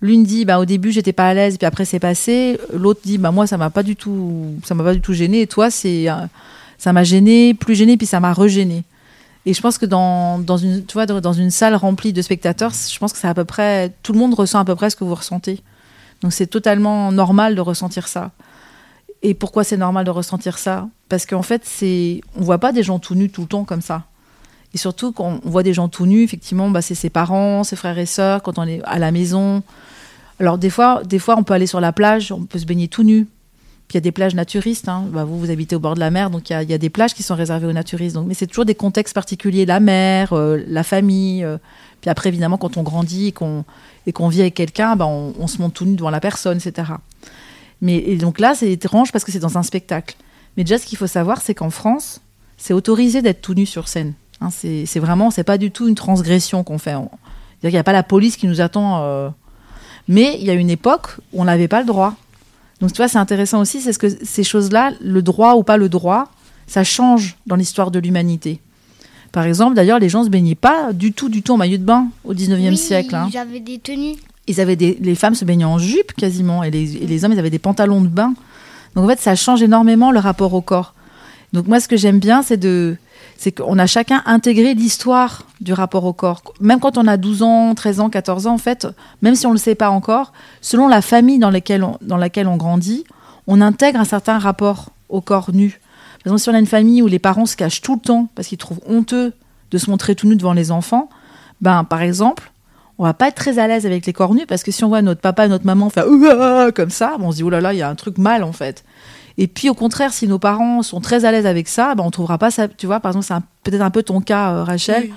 [0.00, 2.60] L'une dit bah au début j'étais pas à l'aise puis après c'est passé.
[2.72, 5.42] L'autre dit bah moi ça m'a pas du tout ça m'a pas du tout gêné
[5.42, 6.14] et toi c'est euh,
[6.78, 8.84] ça m'a gêné, plus gêné puis ça m'a regêné.
[9.46, 12.72] Et je pense que dans, dans une tu vois dans une salle remplie de spectateurs,
[12.72, 14.96] je pense que c'est à peu près tout le monde ressent à peu près ce
[14.96, 15.62] que vous ressentez.
[16.20, 18.32] Donc c'est totalement normal de ressentir ça.
[19.22, 20.88] Et pourquoi c'est normal de ressentir ça?
[21.08, 23.80] Parce qu'en fait, c'est on voit pas des gens tout nus tout le temps comme
[23.80, 24.04] ça.
[24.74, 27.76] Et surtout, quand on voit des gens tout nus, effectivement, bah, c'est ses parents, ses
[27.76, 29.62] frères et sœurs, quand on est à la maison.
[30.38, 32.88] Alors, des fois, des fois, on peut aller sur la plage, on peut se baigner
[32.88, 33.26] tout nu.
[33.88, 34.88] Puis il y a des plages naturistes.
[34.88, 35.04] Hein.
[35.12, 36.78] Bah, vous, vous habitez au bord de la mer, donc il y a, y a,
[36.78, 38.14] des plages qui sont réservées aux naturistes.
[38.16, 41.44] Donc, mais c'est toujours des contextes particuliers la mer, euh, la famille.
[41.44, 41.58] Euh.
[42.00, 43.64] Puis après, évidemment, quand on grandit et qu'on,
[44.12, 46.92] qu'on vit avec quelqu'un, bah, on, on, se monte tout nu devant la personne, etc.
[47.80, 50.16] Mais et donc là, c'est étrange parce que c'est dans un spectacle.
[50.56, 52.20] Mais déjà, ce qu'il faut savoir, c'est qu'en France,
[52.56, 54.14] c'est autorisé d'être tout nu sur scène.
[54.40, 56.94] Hein, c'est vraiment, c'est pas du tout une transgression qu'on fait.
[57.62, 59.02] Il n'y a pas la police qui nous attend.
[59.02, 59.28] Euh...
[60.08, 62.14] Mais il y a une époque où on n'avait pas le droit.
[62.80, 65.76] Donc tu vois, c'est intéressant aussi, c'est ce que ces choses-là, le droit ou pas
[65.76, 66.30] le droit,
[66.66, 68.60] ça change dans l'histoire de l'humanité.
[69.32, 71.84] Par exemple, d'ailleurs, les gens se baignaient pas du tout, du tout en maillot de
[71.84, 73.14] bain au 19e Oui, siècle.
[73.14, 73.28] hein.
[73.32, 74.14] J'avais des tenues.
[74.46, 77.32] Ils avaient des, les femmes se baignaient en jupe quasiment, et les, et les hommes,
[77.32, 78.34] ils avaient des pantalons de bain.
[78.94, 80.94] Donc en fait, ça change énormément le rapport au corps.
[81.52, 82.96] Donc moi, ce que j'aime bien, c'est de,
[83.36, 86.42] c'est qu'on a chacun intégré l'histoire du rapport au corps.
[86.60, 88.86] Même quand on a 12 ans, 13 ans, 14 ans, en fait,
[89.22, 93.04] même si on ne le sait pas encore, selon la famille dans, laquelle on, grandit,
[93.46, 95.80] on intègre un certain rapport au corps nu.
[96.24, 98.28] Par exemple, si on a une famille où les parents se cachent tout le temps
[98.34, 99.32] parce qu'ils trouvent honteux
[99.70, 101.08] de se montrer tout nu devant les enfants,
[101.60, 102.50] ben, par exemple,
[102.98, 104.88] on va pas être très à l'aise avec les corps nus parce que si on
[104.88, 106.06] voit notre papa et notre maman faire
[106.74, 108.42] comme ça, ben, on se dit oh là là, il y a un truc mal
[108.42, 108.84] en fait.
[109.38, 112.10] Et puis au contraire, si nos parents sont très à l'aise avec ça, ben, on
[112.10, 112.68] trouvera pas ça.
[112.68, 115.04] Tu vois, par exemple, c'est peut-être un peu ton cas, euh, Rachel.
[115.04, 115.14] Oui.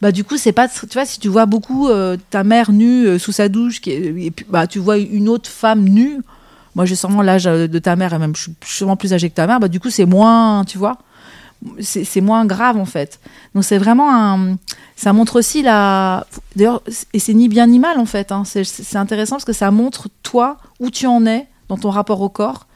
[0.00, 3.06] Bah du coup, c'est pas tu vois si tu vois beaucoup euh, ta mère nue
[3.06, 6.18] euh, sous sa douche qui est- et puis bah tu vois une autre femme nue.
[6.74, 9.34] Moi, j'ai sûrement l'âge de ta mère et même je suis sûrement plus âgée que
[9.36, 9.60] ta mère.
[9.60, 10.98] Bah du coup, c'est moins, tu vois,
[11.80, 13.20] c'est moins grave en fait.
[13.54, 14.56] Donc c'est vraiment un
[14.96, 18.42] ça montre aussi la d'ailleurs et c'est ni bien ni mal en fait hein.
[18.44, 22.28] c'est intéressant parce que ça montre toi où tu en es dans ton rapport au
[22.28, 22.66] corps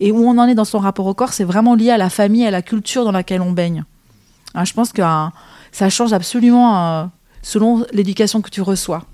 [0.00, 2.10] et où on en est dans son rapport au corps, c'est vraiment lié à la
[2.10, 3.84] famille, à la culture dans laquelle on baigne.
[4.54, 5.32] Hein, je pense que hein,
[5.72, 7.04] ça change absolument euh,
[7.42, 9.04] selon l'éducation que tu reçois.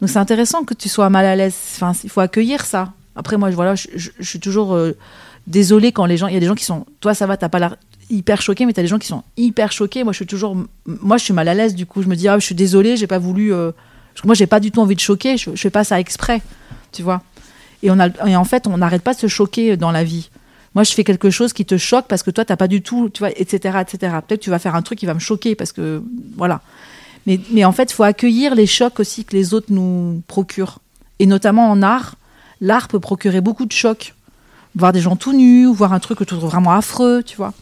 [0.00, 1.54] Donc c'est intéressant que tu sois mal à l'aise.
[1.76, 2.92] Enfin, il faut accueillir ça.
[3.16, 3.56] Après moi, je-
[3.96, 4.96] je, je- suis toujours euh,
[5.46, 7.48] désolée quand les gens, il y a des gens qui sont, toi ça va, t'as
[7.48, 7.76] pas l'air
[8.10, 10.04] hyper choqué, mais t'as des gens qui sont hyper choqués.
[10.04, 10.56] Moi, je suis toujours,
[10.86, 11.74] moi, je suis mal à l'aise.
[11.74, 13.52] Du coup, je me dis, ah, je suis désolée, j'ai pas voulu.
[13.54, 13.72] euh,
[14.24, 15.36] moi, j'ai pas du tout envie de choquer.
[15.38, 16.42] Je, je fais pas ça exprès,
[16.92, 17.22] tu vois.
[17.84, 20.30] Et on a, et en fait, on n'arrête pas de se choquer dans la vie.
[20.74, 23.10] Moi, je fais quelque chose qui te choque parce que toi, t'as pas du tout,
[23.10, 23.98] tu vois, etc., etc.
[24.26, 26.02] Peut-être que tu vas faire un truc qui va me choquer parce que,
[26.36, 26.62] voilà.
[27.26, 30.80] Mais, mais en fait, il faut accueillir les chocs aussi que les autres nous procurent.
[31.18, 32.16] Et notamment en art,
[32.62, 34.14] l'art peut procurer beaucoup de chocs.
[34.74, 37.36] Voir des gens tout nus, ou voir un truc que tu trouves vraiment affreux, tu
[37.36, 37.52] vois.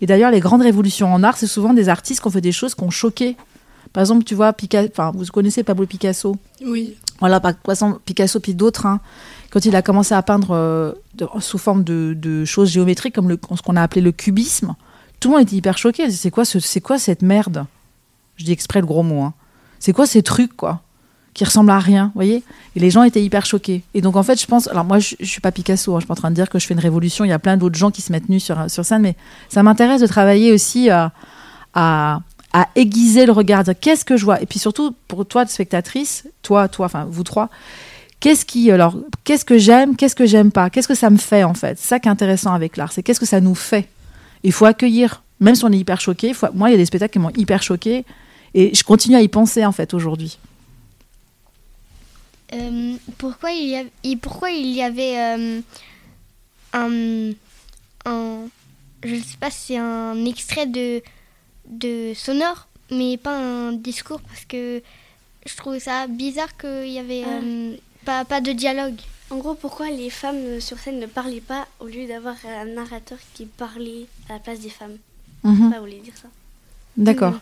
[0.00, 2.52] Et d'ailleurs, les grandes révolutions en art, c'est souvent des artistes qui ont fait des
[2.52, 3.36] choses qui ont choqué.
[3.92, 6.36] Par exemple, tu vois, Picasso, enfin, vous connaissez Pablo Picasso?
[6.64, 6.96] Oui.
[7.20, 9.00] voilà, par exemple, Picasso puis d'autres, hein,
[9.52, 13.30] quand il a commencé à peindre euh, de- sous forme de, de choses géométriques, comme
[13.30, 14.74] ce qu'on a appelé le cubisme,
[15.20, 16.10] tout le monde était hyper choqué.
[16.10, 17.66] C'est quoi, ce- c'est quoi cette merde?
[18.36, 19.20] Je dis exprès le gros mot.
[19.22, 19.34] hein.
[19.78, 20.80] C'est quoi ces trucs, quoi
[21.34, 22.42] Qui ressemblent à rien, vous voyez?
[22.76, 23.82] Et les gens étaient hyper choqués.
[23.94, 24.68] Et donc, en fait, je pense.
[24.68, 26.48] Alors, moi, je, je suis pas Picasso, hein, je suis pas en train de dire
[26.48, 27.24] que je fais une révolution.
[27.24, 29.16] Il y a plein d'autres gens qui se mettent nus sur, sur scène, mais
[29.50, 31.12] ça m'intéresse de travailler aussi à,
[31.74, 32.20] à,
[32.74, 34.40] aiguiser le regard, qu'est-ce que je vois?
[34.42, 37.48] Et puis surtout, pour toi, spectatrice, toi, toi, enfin, vous trois,
[38.22, 41.42] Qu'est-ce qui alors qu'est-ce que j'aime, qu'est-ce que j'aime pas, qu'est-ce que ça me fait
[41.42, 41.76] en fait?
[41.78, 43.88] C'est ça qui est intéressant avec l'art, c'est qu'est-ce que ça nous fait?
[44.44, 46.32] Il faut accueillir, même si on est hyper choqué.
[46.32, 48.04] faut- Moi, il y a des spectacles qui m'ont hyper choqué
[48.54, 50.38] et je continue à y penser en fait aujourd'hui.
[52.54, 55.60] Euh, pourquoi, il y a- et pourquoi il y avait euh,
[56.74, 57.30] un,
[58.04, 58.36] un.
[59.02, 61.02] Je ne sais pas si c'est un extrait de,
[61.66, 64.80] de sonore, mais pas un discours, parce que
[65.44, 67.40] je trouve ça bizarre qu'il y avait Ah.
[67.42, 68.94] euh, pas, pas de dialogue.
[69.30, 72.66] En gros, pourquoi les femmes euh, sur scène ne parlaient pas au lieu d'avoir un
[72.66, 74.96] narrateur qui parlait à la place des femmes?
[75.44, 75.70] Mhm.
[75.70, 76.28] Pas voulait dire ça?
[76.96, 77.34] D'accord.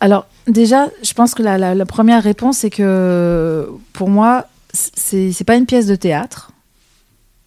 [0.00, 5.32] Alors déjà, je pense que la, la- la première réponse c'est que pour moi, c'est
[5.32, 6.50] c'est pas une pièce de théâtre.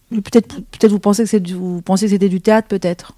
[0.09, 3.13] Peut-être peut-être vous pensez que c'est vous pensez que c'était du théâtre peut-être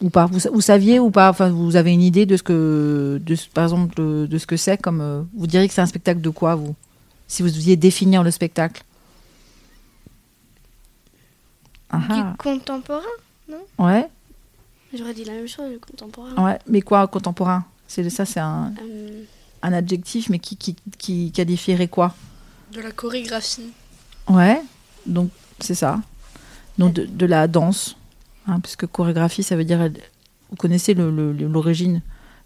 [0.00, 0.26] ou pas.
[0.26, 1.28] Vous, vous saviez ou pas?
[1.30, 4.56] Enfin, vous avez une idée de ce que de par exemple de, de ce que
[4.56, 6.74] c'est comme euh, vous diriez que c'est un spectacle de quoi vous?
[7.34, 8.84] Si vous deviez définir le spectacle.
[11.90, 12.34] Ah Du ah.
[12.38, 13.02] contemporain
[13.76, 14.08] Ouais,
[14.96, 16.44] J'aurais dit la même chose, le contemporain.
[16.44, 17.64] ouais, mais quoi contemporain?
[17.88, 19.24] C'est ça c'est un, Euh,
[19.62, 22.14] un adjectif mais qui qui, qui qualifierait quoi?
[22.72, 23.72] De la chorégraphie.
[24.28, 24.62] Ouais,
[25.04, 26.00] donc c'est ça.
[26.78, 27.96] Donc de, de la danse,
[28.46, 29.90] hein, puisque chorégraphie, ça veut dire.
[30.50, 32.00] Vous connaissez le- le- le- l'origine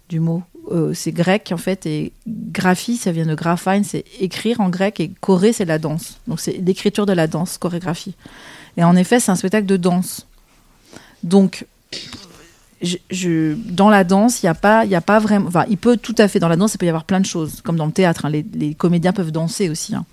[0.09, 4.61] du mot Euh, C'est grec en fait, et graphie, ça vient de graphein, c'est écrire
[4.61, 6.19] en grec, et choré, c'est la danse.
[6.27, 8.15] Donc c'est l'écriture de la danse, chorégraphie.
[8.77, 10.27] Et en effet, c'est un spectacle de danse.
[11.23, 11.65] Donc,
[12.81, 15.47] dans la danse, il n'y a, pas- y a pas vraiment.
[15.47, 17.25] Enfin, il peut tout à fait, dans la danse, il peut y avoir plein de
[17.25, 18.25] choses, comme dans le théâtre.
[18.25, 19.95] hein, les, comédiens peuvent danser aussi.
[19.95, 20.05] hein.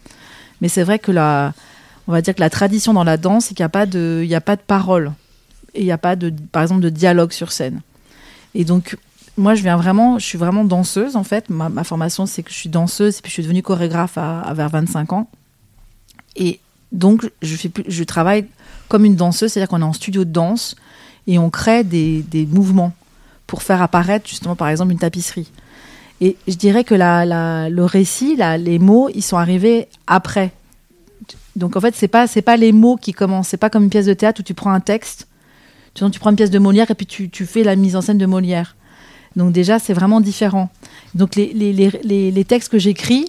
[0.60, 1.52] Mais c'est vrai que la,
[2.08, 4.24] on va dire que la tradition dans la danse, c'est qu'il n'y a pas de,
[4.26, 5.12] y a pas de parole
[5.74, 7.82] et il n'y a pas de, par exemple, de dialogue sur scène.
[8.54, 8.96] Et donc,
[9.36, 11.50] moi, je viens vraiment, je suis vraiment danseuse en fait.
[11.50, 14.40] Ma, ma formation, c'est que je suis danseuse et puis je suis devenue chorégraphe à,
[14.40, 15.28] à vers 25 ans.
[16.36, 16.60] Et
[16.92, 18.46] donc, je fais plus, je travaille
[18.88, 20.76] comme une danseuse, c'est-à-dire qu'on est en studio de danse
[21.26, 22.92] et on crée des, des mouvements
[23.46, 25.50] pour faire apparaître justement, par exemple, une tapisserie.
[26.20, 30.52] Et je dirais que le récit, les mots, ils sont arrivés après.
[31.56, 33.48] Donc en fait, c'est pas c'est pas les mots qui commencent.
[33.48, 35.26] C'est pas comme une pièce de théâtre où tu prends un texte,
[35.94, 38.00] tu, tu prends une pièce de Molière et puis tu, tu fais la mise en
[38.00, 38.75] scène de Molière.
[39.36, 40.70] Donc déjà, c'est vraiment différent.
[41.14, 43.28] Donc les, les, les, les textes que j'écris,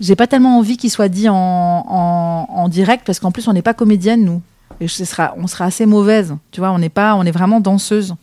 [0.00, 3.62] j'ai pas tellement envie qu'ils soient dits en, en, direct parce qu'en plus, on n'est
[3.62, 4.42] pas comédienne, nous.
[4.80, 6.34] Et ce sera, on sera assez mauvaise.
[6.50, 8.14] Tu vois, on n'est pas, on est vraiment danseuse.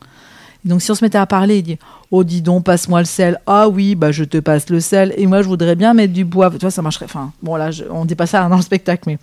[0.66, 1.78] donc si on se mettait à parler et dit
[2.12, 3.40] Oh, dis donc, passe-moi le sel.
[3.48, 5.14] Ah oui, bah je te passe le sel.
[5.16, 6.52] Et moi, je voudrais bien mettre du bois.
[6.52, 7.06] Tu vois, ça marcherait.
[7.06, 9.18] Enfin, bon, là, je, on dit pas ça dans le spectacle, mais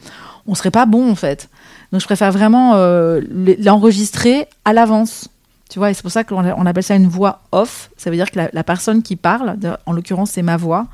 [0.47, 1.51] on serait pas bon, en fait.
[1.93, 3.21] Donc, je préfère vraiment euh,
[3.63, 5.29] l'enregistrer à l'avance.
[5.69, 7.91] Tu vois, et c'est pour ça qu'on on appelle ça une voix off.
[7.97, 10.87] Ça veut dire que la, personne qui parle, en l'occurrence, c'est ma voix.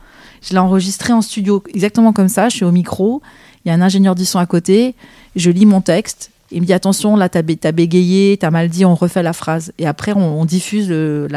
[0.43, 2.49] Je l'ai enregistrée en studio exactement comme ça.
[2.49, 3.23] Je suis au micro.
[3.65, 4.95] Il y a un ingénieur du son à côté.
[5.37, 6.31] Je lis mon texte.
[6.51, 9.73] Il me dit attention, là, t'as bé bégayé, t'as mal dit, on refait la phrase.
[9.79, 11.29] Et après, on, diffuse le,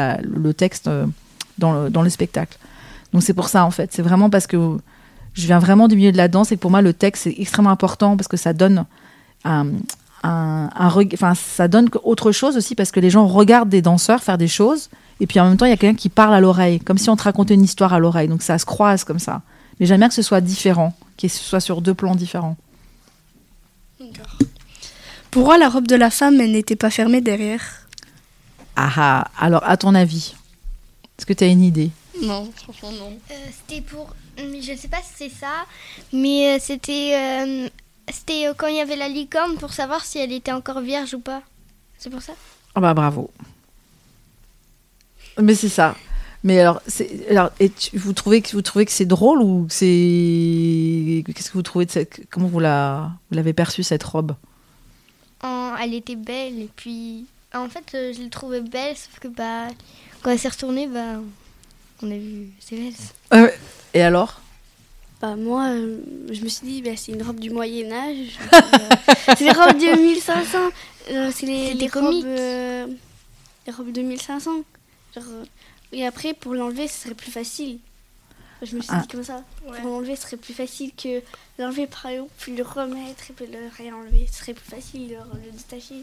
[0.56, 0.90] texte
[1.58, 2.58] dans le, dans le spectacle.
[3.12, 3.92] Donc c'est pour ça, en fait.
[3.92, 4.78] C'est vraiment parce que
[5.34, 7.70] je viens vraiment du milieu de la danse et pour moi, le texte, c'est extrêmement
[7.70, 8.84] important parce que ça donne
[9.44, 9.68] un,
[10.22, 14.22] un, un enfin, ça donne autre chose aussi parce que les gens regardent des danseurs
[14.22, 14.88] faire des choses
[15.20, 17.10] et puis en même temps, il y a quelqu'un qui parle à l'oreille, comme si
[17.10, 18.28] on te racontait une histoire à l'oreille.
[18.28, 19.42] Donc ça se croise comme ça.
[19.80, 22.56] Mais j'aime bien que ce soit différent, que ce soit sur deux plans différents.
[25.30, 27.62] Pourquoi la robe de la femme, elle n'était pas fermée derrière?
[28.76, 30.34] Ah ah, alors à ton avis,
[31.18, 31.90] est-ce que tu as une idée?
[32.22, 33.12] Non, franchement non.
[33.30, 34.14] Euh, c'était pour...
[34.36, 35.66] Je sais pas si c'est ça,
[36.12, 37.12] mais euh, c'était...
[37.14, 37.68] Euh,
[38.12, 41.14] c'était euh, quand il y avait la licorne pour savoir si elle était encore vierge
[41.14, 41.42] ou pas.
[41.98, 42.32] C'est pour ça
[42.74, 43.30] Ah bah bravo.
[45.40, 45.96] Mais c'est ça.
[46.44, 49.66] Mais alors, c'est, alors et tu- vous trouvez que vous trouvez que c'est drôle ou
[49.66, 54.02] que c'est qu'est-ce que vous trouvez de cette comment vous la vous l'avez perçue cette
[54.04, 54.34] robe?
[55.80, 57.26] Elle était belle et puis...
[57.54, 59.68] En fait, euh, je l'ai trouvée belle, sauf que bah,
[60.22, 61.20] quand elle s'est retournée, bah,
[62.02, 63.14] on a vu ses fesses.
[63.94, 64.40] Et alors?
[65.20, 65.98] Bah moi, euh,
[66.30, 68.38] je me suis dit, bah, c'est une robe du Moyen Âge.
[69.28, 70.58] Euh, c'est les robes de 1500.
[71.10, 72.86] Euh, c'est les, robes, euh,
[73.66, 74.50] les robes de 1500.
[75.14, 75.24] Genre,
[75.92, 77.78] et après, pour l'enlever, ce serait plus facile.
[78.62, 79.00] Je me suis Ah.
[79.02, 79.42] dit comme ça.
[79.64, 81.20] Pour l'enlever, ce serait plus facile que
[81.58, 84.26] l'enlever par exemple, puis le remettre et puis le réenlever.
[84.32, 86.02] Ce serait plus facile de le détacher.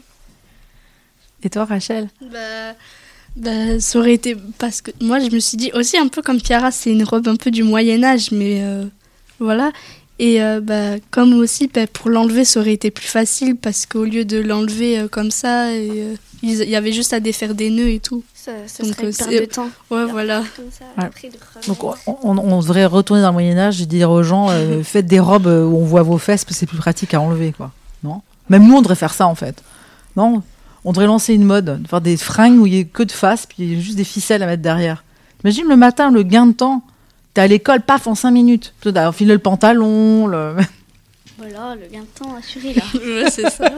[1.42, 2.08] Et toi Rachel?
[2.20, 2.74] Bah,
[3.36, 6.38] bah, ça aurait été parce que moi je me suis dit aussi un peu comme
[6.40, 8.84] Chiara, c'est une robe un peu du Moyen Âge, mais euh,
[9.40, 9.72] voilà.
[10.18, 14.04] Et euh, bah, comme aussi bah, pour l'enlever, ça aurait été plus facile parce qu'au
[14.04, 17.70] lieu de l'enlever euh, comme ça, et, euh, il y avait juste à défaire des
[17.70, 18.22] nœuds et tout.
[18.34, 19.68] Ça, ça Donc, serait euh, de temps.
[19.90, 20.42] Ouais, voilà.
[20.70, 21.10] ça, Ouais.
[21.30, 21.66] de.
[21.66, 25.20] Donc on, devrait retourner dans le Moyen Âge et dire aux gens euh, faites des
[25.20, 27.72] robes où on voit vos fesses parce que c'est plus pratique à enlever quoi.
[28.04, 28.22] Non?
[28.48, 29.62] Même nous on devrait faire ça en fait.
[30.16, 30.42] Non?
[30.84, 33.12] On devrait lancer une mode, de faire des fringues où il y a que de
[33.12, 35.02] face puis il y a juste des ficelles à mettre derrière.
[35.42, 36.82] Imagine le matin le gain de temps.
[37.36, 38.72] T'es à l'école, paf, en 5 minutes.
[38.80, 40.26] Tu dois enfiler le pantalon.
[40.26, 40.56] Le...
[41.36, 42.82] Voilà, le gain de temps assuré là.
[42.94, 43.70] Ouais, c'est ça.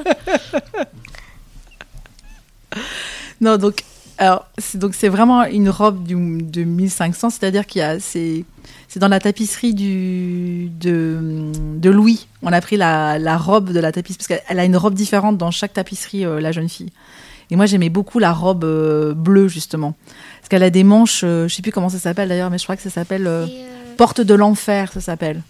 [3.40, 3.82] Non, donc
[4.16, 8.44] alors c'est donc c'est vraiment une robe du, de 1500, c'est-à-dire qu'il y a c'est
[8.86, 12.28] c'est dans la tapisserie du de, de Louis.
[12.42, 14.94] On a pris la, la robe de la tapisserie parce qu'elle elle a une robe
[14.94, 16.92] différente dans chaque tapisserie euh, la jeune fille.
[17.50, 19.94] Et moi j'aimais beaucoup la robe euh, bleue justement
[20.40, 22.64] parce qu'elle a des manches, euh, je sais plus comment ça s'appelle d'ailleurs, mais je
[22.64, 23.46] crois que ça s'appelle euh,
[23.96, 25.42] Porte de l'enfer, ça s'appelle.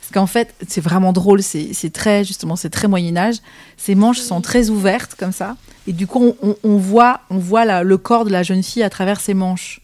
[0.00, 3.36] Parce qu'en fait, c'est vraiment drôle, c'est très, justement, c'est très Moyen-Âge.
[3.76, 5.56] Ces manches sont très ouvertes, comme ça.
[5.86, 8.62] Et du coup, on, on- on voit, on voit la- le corps de la jeune
[8.62, 9.80] fille à travers ses manches.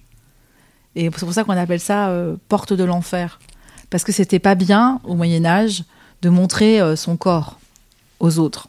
[0.95, 3.39] Et c'est pour ça qu'on appelle ça euh, Porte de l'enfer.
[3.91, 5.85] Parce que c'était pas bien, au Moyen-Âge,
[6.23, 7.59] de montrer euh, son corps
[8.21, 8.69] aux autres.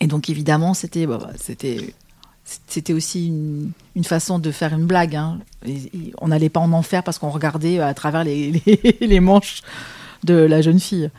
[0.00, 1.94] Et donc, évidemment, c'était bah, bah, c'était
[2.68, 5.16] c'était aussi une, façon de faire une blague.
[5.16, 5.38] hein.
[6.20, 8.62] On n'allait pas en enfer parce qu'on regardait à travers les,
[9.00, 9.62] les- manches
[10.22, 11.10] de la jeune fille.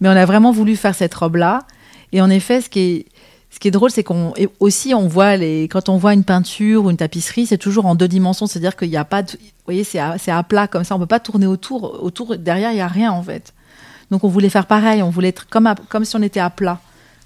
[0.00, 1.66] Mais on a vraiment voulu faire cette robe-là.
[2.12, 3.06] Et en effet, ce qui est,
[3.50, 6.84] ce qui est drôle, c'est qu'on aussi on voit les quand on voit une peinture
[6.86, 9.38] ou une tapisserie, c'est toujours en deux dimensions, c'est-à-dire qu'il n'y a pas de, vous
[9.66, 12.78] voyez, c'est à, à plat comme ça, on peut pas tourner autour, autour derrière il
[12.78, 13.52] y a rien en fait.
[14.10, 16.80] Donc on voulait faire pareil, on voulait être comme comme si on était à plat.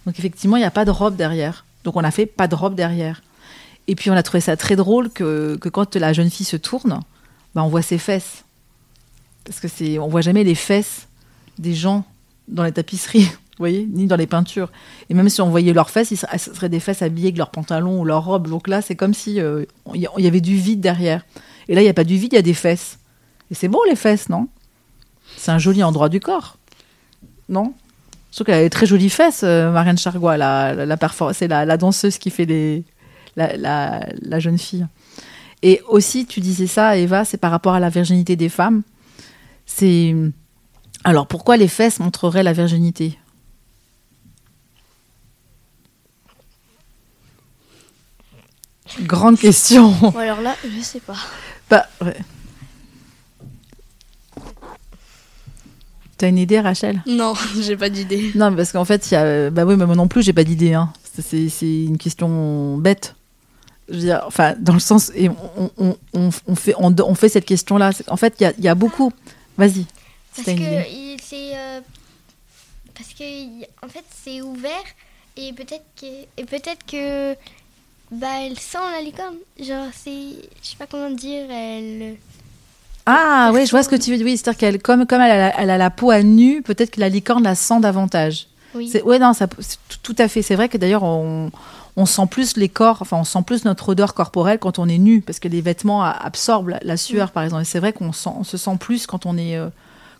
[0.06, 1.66] Donc effectivement, il n'y a pas de robe derrière.
[1.84, 3.22] Donc on a fait pas de robe derrière.
[3.88, 6.56] Et puis on a trouvé ça très drôle que, que quand la jeune fille se
[6.56, 7.00] tourne,
[7.54, 8.44] bah, on voit ses fesses.
[9.44, 11.08] Parce que c'est, on voit jamais les fesses
[11.58, 12.04] des gens
[12.48, 14.70] dans les tapisseries, vous voyez, ni dans les peintures.
[15.08, 18.00] Et même si on voyait leurs fesses, ce seraient des fesses habillées avec leurs pantalons
[18.00, 18.48] ou leurs robes.
[18.48, 19.64] Donc là, c'est comme si euh,
[19.94, 21.24] il y avait du vide derrière.
[21.68, 22.98] Et là, il n'y a pas du vide, il y a des fesses.
[23.50, 24.48] Et c'est beau les fesses, non?
[25.36, 26.58] C'est un joli endroit du corps,
[27.48, 27.74] non?
[28.36, 30.74] Je trouve qu'elle a très jolies fesses, euh, Marianne Chargois, la,
[31.32, 32.84] c'est la, danseuse qui fait
[33.34, 34.86] la, jeune fille.
[35.62, 38.82] Et aussi, tu disais ça, Eva, c'est par rapport à la virginité des femmes.
[39.64, 40.14] C'est
[41.02, 43.18] alors pourquoi les fesses montreraient la virginité?
[49.00, 49.94] Grande question.
[50.14, 51.16] Alors là, je ne sais pas.
[51.70, 52.18] Bah, ouais.
[56.18, 57.02] T'as une idée, Rachel?
[57.06, 58.32] Non, j'ai pas d'idée.
[58.34, 59.50] Non, parce qu'en fait, il y a...
[59.50, 60.72] bah oui, mais moi non plus, j'ai pas d'idée.
[60.74, 60.92] Hein.
[61.22, 61.48] C'est
[61.84, 63.14] une question bête.
[63.88, 67.14] Je veux dire, enfin, dans le sens, et on, on, on, on fait, on, on
[67.14, 67.90] fait cette question-là.
[68.08, 69.12] En fait, il y a, il y a beaucoup.
[69.56, 69.86] Vas-y.
[70.34, 70.64] si Parce une que
[71.22, 71.80] c'est euh,
[72.94, 74.70] parce que en fait c'est ouvert
[75.36, 77.34] et peut-être que et peut-être que
[78.10, 79.36] bah elle sent la licorne.
[79.58, 82.16] Genre c'est je sais pas comment dire elle
[83.06, 84.26] Ah, oui, je vois ce que tu veux dire.
[84.26, 86.90] Oui, c'est-à-dire qu'elle, comme, comme elle, a, la- elle a la peau à nu, peut-être
[86.92, 88.48] que la licorne la sent davantage.
[88.74, 88.88] oui.
[88.88, 90.42] C'est- Ouais, non, ça, c'est tout, à fait.
[90.42, 91.50] C'est vrai que d'ailleurs, on,
[91.96, 94.98] on sent plus les corps, enfin, on sent plus notre odeur corporelle quand on est
[94.98, 97.62] nu, parce que les vêtements absorbent la, la sueur, par exemple.
[97.62, 99.68] Et c'est vrai qu'on sent, on se sent plus quand on est, euh,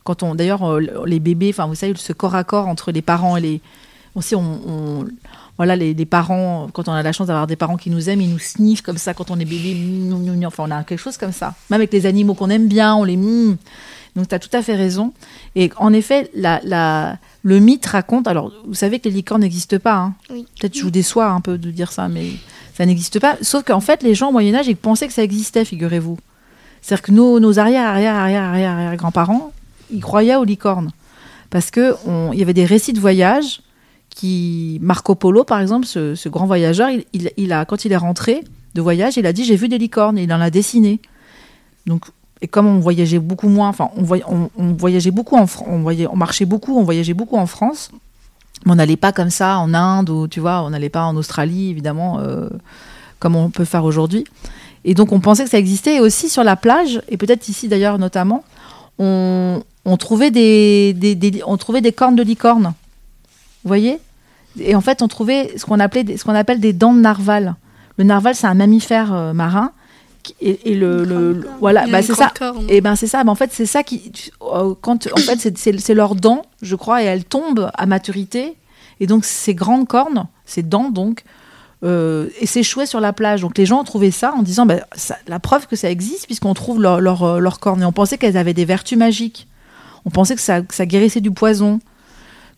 [0.05, 3.03] quand on, d'ailleurs, euh, les bébés, enfin, vous savez, ce corps à corps entre les
[3.03, 3.61] parents et les,
[4.17, 5.05] aussi, on, on-
[5.57, 8.21] voilà, les, les parents, quand on a la chance d'avoir des parents qui nous aiment,
[8.21, 9.73] ils nous sniffent comme ça quand on est bébé.
[9.75, 10.45] Gnou.
[10.47, 11.55] Enfin, on a quelque chose comme ça.
[11.71, 13.17] Même avec les animaux qu'on aime bien, on les.
[13.17, 13.57] mm.
[14.17, 15.13] Donc, tu as tout à fait raison.
[15.55, 18.29] Et en effet, la, la, le mythe raconte.
[18.29, 19.95] Alors, vous savez que les licornes n'existent pas.
[19.97, 20.15] hein.
[20.31, 20.47] Oui.
[20.61, 22.33] Peut-être je vous déçois un peu de dire ça, mais
[22.75, 23.37] ça n'existe pas.
[23.41, 26.19] Sauf qu'en fait, les gens au Moyen-Âge, ils pensaient que ça existait, figurez-vous.
[26.83, 29.53] C'est-à-dire que nos, nos arrière, arrière, arrière, arrière, arrière grands-parents,
[29.91, 30.91] ils croyaient aux licornes.
[31.49, 31.95] Parce qu'il
[32.35, 33.61] y avait des récits de voyage
[34.17, 34.79] qui.
[34.83, 38.43] Marco Polo, par exemple, ce, grand voyageur, il, a, quand il est rentré
[38.75, 41.01] de voyage, il a dit J'ai vu des licornes, et il en a dessiné.
[41.87, 42.07] Donc,
[42.43, 46.07] et comme on voyageait beaucoup moins, enfin, on, voy- on- on voyageait beaucoup en voyait,
[46.09, 47.91] on marchait beaucoup, on voyageait beaucoup en France,
[48.65, 51.17] mais on n'allait pas comme ça en Inde, ou tu vois, on n'allait pas en
[51.17, 52.49] Australie, évidemment, euh,
[53.21, 54.25] comme on peut faire aujourd'hui.
[54.85, 57.69] Et donc, on pensait que ça existait, et aussi sur la plage, et peut-être ici
[57.69, 58.45] d'ailleurs notamment,
[58.99, 59.63] on,
[59.99, 62.75] trouvait des- on trouvait des cornes de licorne.
[63.67, 63.99] Vous voyez?
[64.61, 67.57] Et en fait, on trouvait ce qu'on appelait ce qu'on appelle des dents de narval.
[67.99, 69.73] Le narval, c'est un mammifère euh, marin.
[70.23, 72.31] qui- Et, et le, le- le- voilà, bah, c'est ça.
[72.35, 72.67] grande corne.
[72.69, 73.25] Et ben c'est ça.
[73.25, 77.03] Ben, en fait, c'est ça qui, euh, quand en fait c'est- leurs dents, je crois,
[77.03, 78.55] et elles tombent à maturité.
[79.01, 81.25] Et donc ces grandes cornes, ces dents donc,
[81.85, 83.41] euh, et s'échouaient sur la plage.
[83.41, 86.27] Donc les gens ont trouvé ça en disant, ben, ça- la preuve que ça existe
[86.27, 87.83] puisqu'on trouve leurs leur, leurs cornes.
[87.83, 89.49] Et on pensait qu'elles avaient des vertus magiques.
[90.05, 91.81] On pensait que ça, que ça guérissait du poison.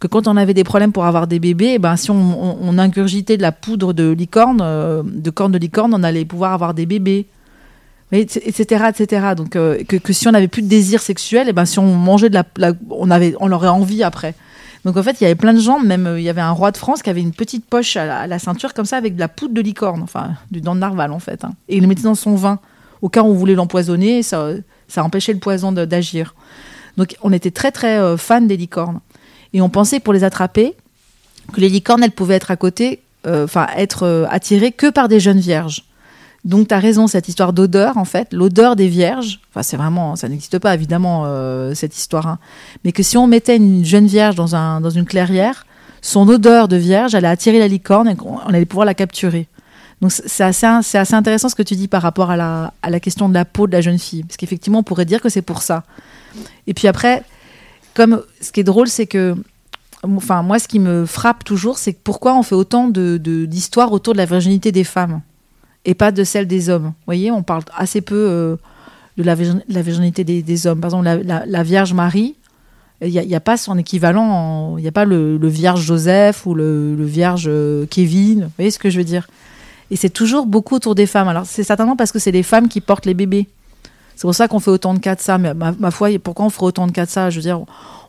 [0.01, 2.79] Que quand on avait des problèmes pour avoir des bébés, eh ben, si on, on-
[2.79, 6.73] ingurgitait de la poudre de licorne, euh, de corne de licorne, on allait pouvoir avoir
[6.73, 7.27] des bébés.
[8.13, 9.35] Etc., etc.
[9.37, 12.31] Donc, euh, que, si on n'avait plus de désir sexuel, et ben, si on mangeait
[12.31, 14.35] de la, la- on avait, on aurait envie après.
[14.85, 16.53] Donc, en fait, il y avait plein de gens, même euh, il y avait un
[16.53, 19.21] roi de France qui avait une petite poche à la, ceinture comme ça avec de
[19.21, 21.45] la poudre de licorne, enfin, du dent de narval en fait.
[21.45, 21.53] hein.
[21.69, 22.61] Et il le mettait dans son vin.
[23.03, 24.51] Au cas où on voulait l'empoisonner, ça,
[24.87, 26.35] ça empêchait le poison d'agir.
[26.97, 29.01] Donc, on était très, très euh, fans des licornes.
[29.53, 30.75] Et on pensait pour les attraper
[31.53, 35.09] que les licornes, elles pouvaient être à côté, euh, enfin, être euh, attirées que par
[35.09, 35.85] des jeunes vierges.
[36.45, 40.15] Donc, tu as raison, cette histoire d'odeur, en fait, l'odeur des vierges, enfin, c'est vraiment,
[40.17, 42.39] ça n'existe pas, évidemment, euh, cette histoire, hein.
[42.85, 45.67] mais que si on mettait une jeune vierge dans, un, dans une clairière,
[46.01, 49.49] son odeur de vierge allait attirer la licorne et on allait pouvoir la capturer.
[50.01, 53.01] Donc, c'est assez, assez intéressant ce que tu dis par rapport à la, à la
[53.01, 55.43] question de la peau de la jeune fille, parce qu'effectivement, on pourrait dire que c'est
[55.43, 55.83] pour ça.
[56.69, 57.25] Et puis après,
[57.99, 59.35] comme ce qui est drôle, c'est que
[60.05, 64.13] enfin moi ce qui me frappe toujours c'est pourquoi on fait autant de d'histoires autour
[64.13, 65.21] de la virginité des femmes
[65.85, 66.85] et pas de celle des hommes?
[66.85, 68.57] Vous voyez on parle assez peu euh,
[69.17, 70.81] de la, virginité des, hommes.
[70.81, 72.37] Par exemple la, Vierge Marie
[73.03, 76.47] il n'y a, pas son équivalent en- il n'y a pas le, le Vierge Joseph
[76.47, 79.27] ou le, le Vierge euh, Kevin vous voyez ce que je veux dire?
[79.91, 81.27] Et c'est toujours beaucoup autour des femmes.
[81.27, 83.49] Alors c'est certainement parce que c'est les femmes qui portent les bébés
[84.19, 85.39] c'est pour ça qu'on fait autant de cas de ça.
[85.39, 87.31] Mais ma, foi, pourquoi on ferait autant de cas de ça?
[87.31, 87.61] Je veux dire,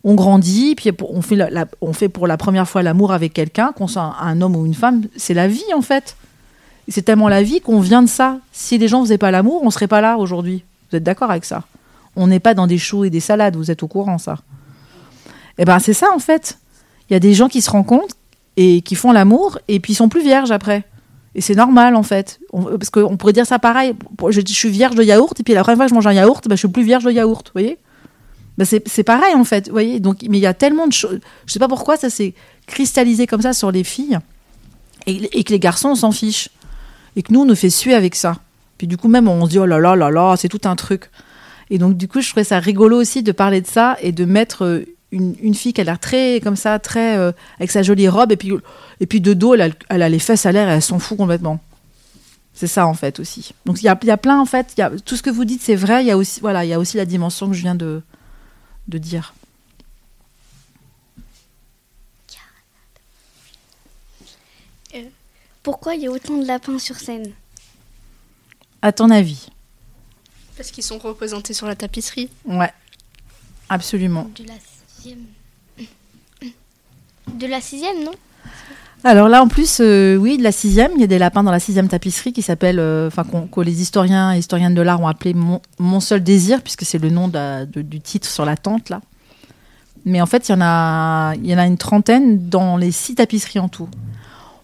[0.04, 1.38] on grandit, puis on fait,
[1.82, 4.74] on fait pour la première fois l'amour avec quelqu'un, qu'on soit un, homme ou une
[4.74, 5.04] femme.
[5.18, 6.18] C'est la vie, en fait.
[6.88, 8.40] C'est tellement la vie qu'on vient de ça.
[8.52, 10.64] Si les gens faisaient pas l'amour, on serait pas là aujourd'hui.
[10.90, 11.66] Vous êtes d'accord avec ça?
[12.16, 13.56] On n'est pas dans des choux et des salades.
[13.56, 14.40] Vous êtes au courant, ça
[15.60, 16.58] Eh ben, c'est ça, en fait.
[17.12, 18.16] Il y a des gens qui se rencontrent
[18.58, 20.86] et qui font l'amour, et puis ils sont plus vierges après.
[21.36, 22.40] Et c'est normal en fait.
[22.52, 23.94] Parce qu'on pourrait dire ça pareil.
[24.30, 26.48] Je, suis vierge de yaourt et puis la première fois que je mange un yaourt,
[26.48, 27.48] bah, je suis plus vierge de yaourt.
[27.48, 27.78] Vous voyez?
[28.58, 29.68] Bah, c'est, pareil en fait.
[29.68, 30.00] Vous voyez?
[30.00, 31.20] Donc, mais il y a tellement de choses.
[31.46, 32.34] Je sais pas pourquoi ça s'est
[32.68, 34.20] cristallisé comme ça sur les filles
[35.06, 36.50] et, et que les garçons on s'en fiche.
[37.16, 38.38] Et que nous on nous fait suer avec ça.
[38.78, 40.76] Puis du coup même on se dit oh là là là là, c'est tout un
[40.76, 41.10] truc.
[41.70, 44.26] Et donc du coup je trouvais ça rigolo aussi de parler de ça et de
[44.26, 47.82] mettre euh, une, une fille qui a l'air très comme ça, très euh, avec sa
[47.84, 48.52] jolie robe et puis
[49.00, 51.00] et puis de dos elle a, elle a les fesses à l'air et elle s'en
[51.00, 51.60] fout complètement.
[52.54, 53.54] C'est ça en fait aussi.
[53.66, 55.24] Donc il y a, il y a plein en fait, il y a, tout ce
[55.24, 56.04] que vous dites c'est vrai.
[56.04, 58.02] Il y a aussi voilà, il y a aussi la dimension que je viens de
[58.88, 59.34] de dire.
[65.62, 67.32] Pourquoi il y a autant de lapins sur scène?
[68.82, 69.50] À ton avis?
[70.56, 72.30] Parce qu'ils sont représentés sur la tapisserie.
[72.46, 72.72] Ouais,
[73.68, 74.32] absolument.
[74.36, 74.54] De la
[77.36, 78.12] De la sixième, non?
[79.06, 81.52] Alors là, en plus, euh, oui, de la sixième, il y a des lapins dans
[81.52, 85.08] la sixième tapisserie qui s'appelle, euh, enfin, que les historiens et historiennes de l'art ont
[85.08, 87.32] appelé mon, seul désir, puisque c'est le nom
[87.74, 89.00] du titre sur la tente là.
[90.06, 92.92] Mais en fait, il y en a, il y en a une trentaine dans les
[92.92, 93.88] six tapisseries en tout.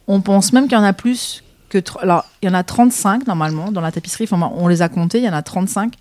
[0.07, 3.27] On pense même qu'il y en a plus que, alors, il y en a 35
[3.27, 4.27] normalement dans la tapisserie.
[4.29, 5.93] Enfin, on les a comptés, il y en a 35,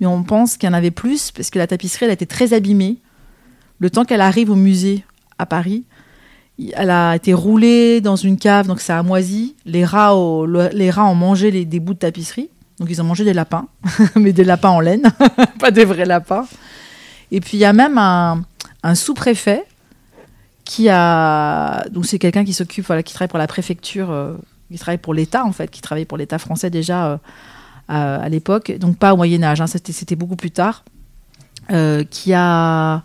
[0.00, 2.26] mais on pense qu'il y en avait plus parce que la tapisserie, elle a été
[2.26, 2.96] très abîmée.
[3.78, 5.04] Le temps qu'elle arrive au musée
[5.38, 5.84] à Paris,
[6.74, 9.56] elle a été roulée dans une cave, donc ça a moisi.
[9.66, 10.14] Les rats,
[10.72, 12.50] les rats ont mangé les, des bouts de tapisserie.
[12.78, 13.68] Donc ils ont mangé des lapins,
[14.16, 15.12] mais des lapins en laine,
[15.60, 16.46] pas des vrais lapins.
[17.30, 19.64] Et puis il y a même un, sous-préfet
[20.64, 21.84] qui a.
[21.90, 24.34] Donc c'est quelqu'un qui s'occupe, qui travaille pour la préfecture, euh,
[24.70, 27.18] qui travaille pour l'État en fait, qui travaillait pour l'État français déjà euh,
[27.88, 28.72] à, l'époque.
[28.78, 30.84] Donc pas au Moyen-Âge, hein, c'était c'était beaucoup plus tard.
[31.70, 33.02] euh, qui, a,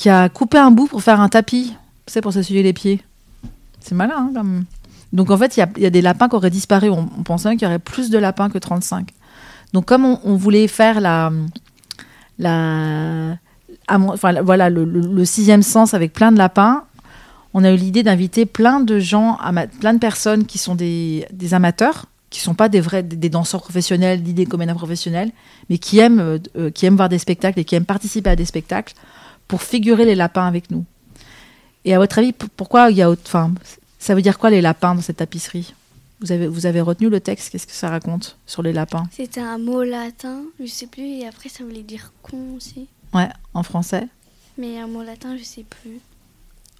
[0.00, 1.74] qui a coupé un bout pour faire un tapis,
[2.06, 3.02] sais, pour s'essuyer les pieds.
[3.80, 4.62] C'est malin, hein.
[5.12, 6.88] Donc en fait, il y a, des lapins qui auraient disparu.
[6.88, 9.10] On, pensait qu'il y aurait plus de lapins que 35.
[9.74, 11.30] Donc comme on, voulait faire la,
[12.38, 13.36] la,
[13.92, 16.84] voilà, le, sixième sens avec plein de lapins,
[17.52, 19.36] on a eu l'idée d'inviter plein de gens,
[19.80, 23.60] plein de personnes qui sont des, amateurs, qui sont pas des vrais des, des danseurs
[23.60, 25.30] professionnels, ni des comédiens professionnels,
[25.68, 28.46] mais qui aiment, euh, qui aiment voir des spectacles et qui aiment participer à des
[28.46, 28.94] spectacles
[29.50, 30.84] pour figurer les lapins avec nous.
[31.84, 33.52] Et à votre avis, pourquoi il y a, autre- enfin,
[33.98, 35.74] ça veut dire quoi les lapins dans cette tapisserie?
[36.20, 37.50] Vous avez, vous avez retenu le texte?
[37.50, 39.08] Qu'est-ce que ça raconte sur les lapins?
[39.10, 42.86] C'était un mot latin, je sais plus, et après ça voulait dire con aussi.
[43.12, 44.06] Ouais, en français.
[44.56, 45.98] Mais un mot latin, je sais plus.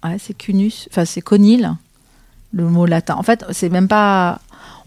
[0.03, 1.73] Ouais, c'est cunus, enfin c'est conil,
[2.53, 3.15] le mot latin.
[3.15, 4.39] En fait, c'est même pas.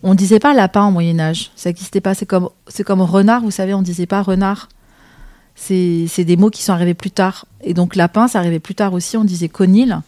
[0.02, 2.14] On disait pas lapin au Moyen Âge, ça n'existait pas.
[2.14, 4.70] C'est comme, c'est comme renard, vous savez, on disait pas renard.
[5.56, 7.46] C'est, des mots qui sont arrivés plus tard.
[7.62, 9.16] Et donc lapin, ça arrivait plus tard aussi.
[9.16, 10.00] On disait conil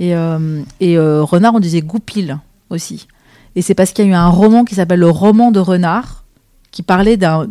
[0.00, 2.38] et euh, euh, renard, on disait goupil
[2.70, 3.08] aussi.
[3.56, 6.24] Et c'est parce qu'il y a eu un roman qui s'appelle le roman de renard,
[6.70, 7.46] qui parlait d'un,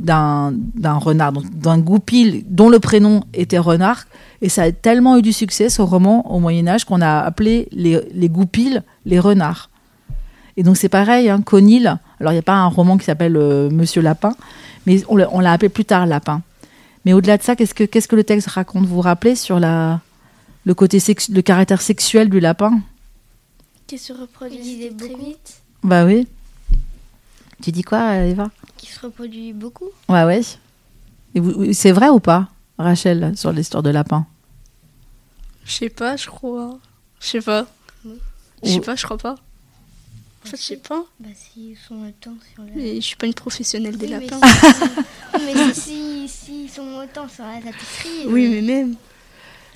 [0.99, 4.05] renard, d'un goupil dont le prénom était renard.
[4.41, 8.29] Et ça a tellement eu du succès, ce roman, au Moyen-Âge, qu'on a appelé les,
[8.29, 9.69] goupils les renards.
[10.55, 11.97] Et donc c'est pareil, hein, Conil.
[12.19, 14.33] Alors il n'y a pas un roman qui s'appelle euh, Monsieur Lapin,
[14.85, 16.41] mais on l'a appelé plus tard Lapin.
[17.07, 18.83] Mais au-delà de ça, qu'est-ce que, qu'est-ce que le texte raconte?
[18.85, 20.01] Vous vous rappelez sur la,
[20.65, 22.81] le côté sex- le caractère sexuel du lapin?
[23.87, 25.25] Qui se reproduit Il disait très beaucoup.
[25.25, 25.61] vite.
[25.83, 26.27] Bah oui.
[27.61, 28.51] Tu dis quoi, Eva?
[28.75, 29.85] Qui se reproduit beaucoup.
[30.09, 30.41] Ouais, ouais.
[31.33, 34.25] Et vous- c'est vrai ou pas, Rachel, sur l'histoire de lapin?
[35.63, 36.77] Je sais pas, je crois.
[37.21, 37.67] Je sais pas.
[38.63, 39.35] Je sais pas, je crois pas.
[40.45, 41.03] Je sais pas.
[41.19, 42.69] Bah, s'ils sont autant sur la.
[42.75, 44.47] Mais je suis pas une professionnelle des Oui, mais lapins.
[44.47, 44.83] si-
[45.35, 48.27] oui, mais si, si, sont autant sur la tapisserie.
[48.27, 48.95] Oui, euh, mais même.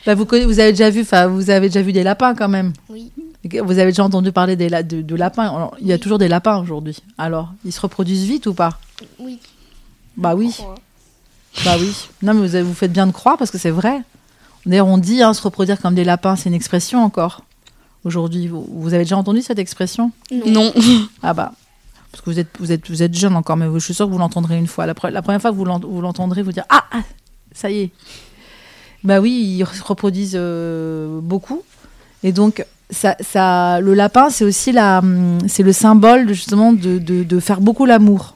[0.05, 2.71] bah, vous, vous avez déjà vu, enfin, vous avez déjà vu des lapins quand même.
[2.89, 3.11] Oui.
[3.43, 5.43] Vous avez déjà entendu parler des la- de, de lapins.
[5.49, 6.97] Alors, Il y a toujours des lapins aujourd'hui.
[7.17, 8.79] Alors, ils se reproduisent vite ou pas?
[9.19, 9.39] Oui.
[10.15, 10.55] Bah oui.
[11.65, 11.91] Bah oui.
[12.21, 14.01] Non, mais vous, avez- vous faites bien de croire parce que c'est vrai.
[14.65, 17.43] D'ailleurs, on dit hein, se reproduire comme des lapins, c'est une expression encore.
[18.03, 20.11] Aujourd'hui, vous, vous avez déjà entendu cette expression
[20.45, 20.73] Non.
[21.23, 21.53] Ah bah.
[22.11, 24.11] Parce que vous êtes, vous êtes, vous êtes jeune encore, mais je suis sûre que
[24.11, 24.85] vous l'entendrez une fois.
[24.85, 27.01] La, pre- la première fois que vous l'ent- vous l'entendrez, vous dire ah, ah,
[27.53, 27.89] ça y est.
[29.03, 31.61] Bah oui, ils se reproduisent euh, beaucoup.
[32.23, 35.01] Et donc, ça, ça, le lapin, c'est aussi la,
[35.47, 38.35] c'est le symbole de, justement de, de, de faire beaucoup l'amour.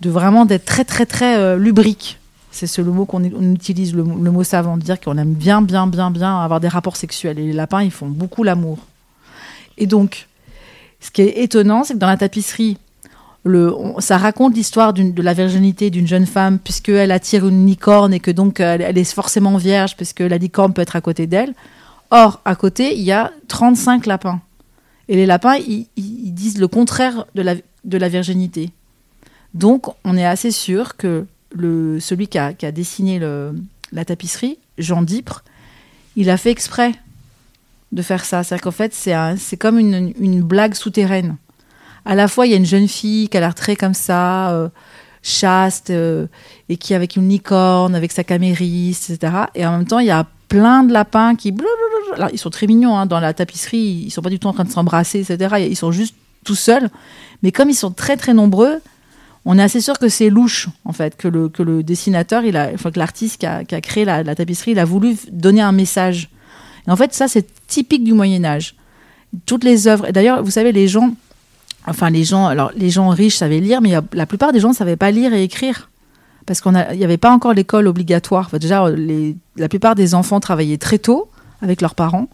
[0.00, 2.18] De vraiment d'être très, très, très euh, lubrique.
[2.50, 5.86] C'est ce, le mot qu'on on utilise, le, mot savant, dire qu'on aime bien, bien,
[5.86, 7.38] bien, bien avoir des rapports sexuels.
[7.38, 8.78] Et les lapins, ils font beaucoup l'amour.
[9.76, 10.26] Et donc,
[11.00, 12.78] ce qui est étonnant, c'est que dans la tapisserie,
[13.98, 18.30] ça raconte l'histoire de la virginité d'une jeune femme, puisqu'elle attire une licorne et que
[18.30, 21.54] donc elle, est forcément vierge, puisque la licorne peut être à côté d'elle.
[22.10, 24.40] Or, à côté, il y a 35 lapins.
[25.08, 25.86] Et les lapins, ils,
[26.34, 28.70] disent le contraire de la virginité.
[29.54, 33.20] Donc, on est assez sûr que le, celui qui a, qui a dessiné
[33.92, 35.42] la tapisserie, Jean Dipre,
[36.16, 36.92] il a fait exprès
[37.92, 38.42] de faire ça.
[38.42, 41.36] C'est-à-dire qu'en fait, c'est c'est comme une, une blague souterraine.
[42.04, 44.50] À la fois, il y a une jeune fille qui a l'air très comme ça,
[44.52, 44.68] euh,
[45.22, 46.26] chaste, euh,
[46.68, 49.44] et qui avec une licorne, avec sa camériste, etc.
[49.54, 51.54] Et en même temps, il y a plein de lapins qui...
[52.14, 54.54] Alors, ils sont très mignons hein, dans la tapisserie, ils sont pas du tout en
[54.54, 55.66] train de s'embrasser, etc.
[55.68, 56.88] Ils sont juste tout seuls.
[57.42, 58.80] Mais comme ils sont très très nombreux,
[59.44, 62.90] on est assez sûr que c'est louche, en fait, que le, dessinateur, il a, enfin,
[62.90, 66.28] que l'artiste qui a, créé la, tapisserie, il a voulu donner un message.
[66.86, 68.74] Et en fait, ça, c'est typique du Moyen Âge.
[69.46, 71.14] Toutes les œuvres, d'ailleurs, vous savez, les gens,
[71.86, 74.74] enfin les gens, alors les gens riches savaient lire, mais la plupart des gens ne
[74.74, 75.90] savaient pas lire et écrire.
[76.46, 78.48] Parce qu'il n'y avait pas encore l'école obligatoire.
[78.58, 78.86] Déjà,
[79.56, 81.28] la plupart des enfants travaillaient très tôt
[81.60, 82.28] avec leurs parents.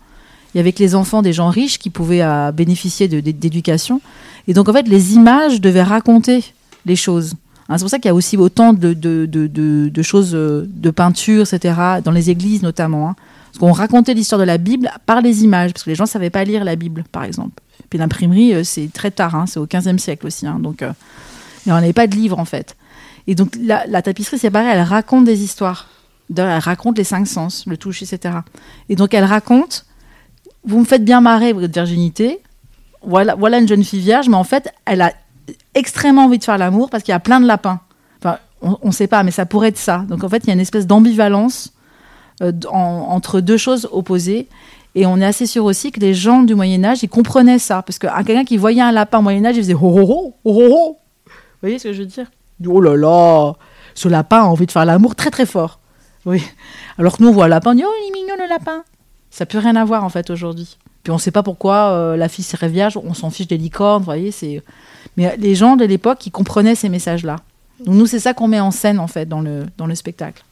[0.54, 4.00] Il y avait que les enfants des gens riches qui pouvaient euh, bénéficier d'éducation.
[4.46, 6.44] Et donc, en fait, les images devaient raconter
[6.86, 7.34] les choses.
[7.68, 11.74] Hein, c'est pour ça qu'il y a aussi autant de, choses, euh, de peinture, etc.,
[12.04, 13.10] dans les églises notamment.
[13.10, 13.16] hein.
[13.46, 16.08] Parce qu'on racontait l'histoire de la Bible par les images, parce que les gens ne
[16.08, 17.62] savaient pas lire la Bible, par exemple.
[17.88, 20.44] Puis l'imprimerie, euh, c'est très tard, hein, c'est au 15e siècle aussi.
[20.58, 20.92] donc, euh,
[21.66, 22.76] on n'avait pas de livre, en fait.
[23.26, 25.88] Et donc, la, tapisserie, c'est pareil, elle raconte des histoires.
[26.36, 28.38] Elle raconte les cinq sens, le toucher, etc.
[28.88, 29.86] Et donc, elle raconte
[30.64, 32.40] Vous me faites bien marrer votre virginité.
[33.02, 35.12] Voilà une jeune fille vierge, mais en fait, elle a
[35.74, 37.80] extrêmement envie de faire l'amour parce qu'il y a plein de lapins.
[38.20, 40.04] Enfin, on ne sait pas, mais ça pourrait être ça.
[40.08, 41.72] Donc, en fait, il y a une espèce d'ambivalence
[42.42, 44.48] euh, entre deux choses opposées.
[44.96, 47.82] Et on est assez sûr aussi que les gens du Moyen-Âge, ils comprenaient ça.
[47.82, 50.34] Parce que un- quelqu'un qui voyait un lapin au Moyen-Âge, il faisait oh oh oh,
[50.44, 50.96] oh oh.
[51.26, 52.30] Vous voyez ce que je veux dire?
[52.68, 53.54] Oh là là,
[53.94, 55.80] ce lapin a envie de faire l'amour très très fort.
[56.24, 56.42] Oui.
[56.98, 58.84] Alors que nous, on voit un lapin, on dit Oh, il est mignon le lapin.
[59.30, 60.78] Ça plus rien à voir en fait aujourd'hui.
[61.04, 63.58] Puis on ne sait pas pourquoi euh, la fille serait vierge, on s'en fiche des
[63.58, 64.32] licornes, vous voyez.
[64.32, 64.62] c'est
[65.18, 67.36] Mais les gens de l'époque, ils comprenaient ces messages-là.
[67.84, 70.42] Donc nous, c'est ça qu'on met en scène en fait dans le, dans le spectacle.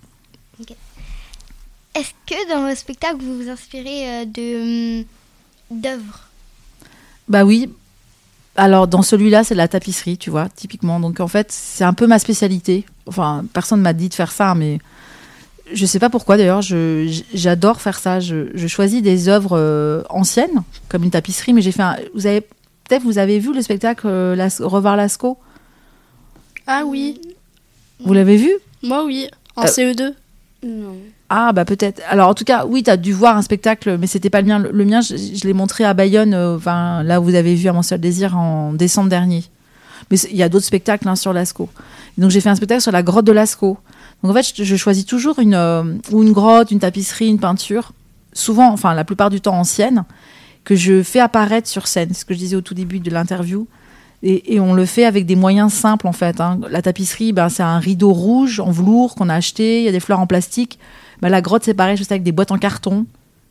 [1.94, 5.04] Est-ce que dans le spectacle, vous vous inspirez euh, de hum,
[5.80, 6.28] d'œuvres?
[7.28, 7.70] Bah oui.
[8.54, 11.00] Alors dans celui-là, c'est la tapisserie, tu vois, typiquement.
[11.00, 12.84] Donc en fait, c'est un peu ma spécialité.
[13.06, 14.78] Enfin, personne m'a dit de faire ça, mais
[15.74, 16.60] je sais pas pourquoi d'ailleurs.
[16.62, 18.20] J'adore faire ça.
[18.20, 21.82] Je, je choisis des œuvres euh, anciennes, comme une tapisserie, mais j'ai fait.
[21.82, 25.38] Un, vous avez peut-être vous avez vu le spectacle euh, Las- Revoir Lascaux?
[26.66, 27.20] Ah oui,
[28.04, 28.50] Vous l'avez vu?
[28.82, 30.12] Moi oui, en Euh, CE2.
[30.64, 30.94] Non.
[31.28, 32.00] Ah bah peut-être.
[32.08, 34.46] Alors en tout cas, oui, tu as dû voir un spectacle, mais c'était pas le
[34.46, 34.58] mien.
[34.58, 37.54] Le, le mien, je, je l'ai montré à Bayonne, euh, enfin là où vous avez
[37.54, 39.42] vu à mon seul désir en décembre dernier.
[40.10, 41.68] Mais il y a d'autres spectacles hein, sur Lascaux.
[42.18, 43.78] Donc j'ai fait un spectacle sur la grotte de Lascaux.
[44.22, 47.92] Donc en fait, je, choisis toujours une euh, ou une grotte, une tapisserie, une peinture,
[48.32, 50.04] souvent, enfin la plupart du temps ancienne,
[50.64, 52.10] que je fais apparaître sur scène.
[52.12, 53.66] C'est ce que je disais au tout début de l'interview.
[54.24, 56.40] Et, on le fait avec des moyens simples en fait.
[56.40, 56.60] hein.
[56.70, 59.80] La tapisserie, ben, c'est un rideau rouge en velours qu'on a acheté.
[59.80, 60.78] Il y a des fleurs en plastique.
[61.20, 63.06] Ben, la grotte, c'est pareil, je fais avec des boîtes en carton.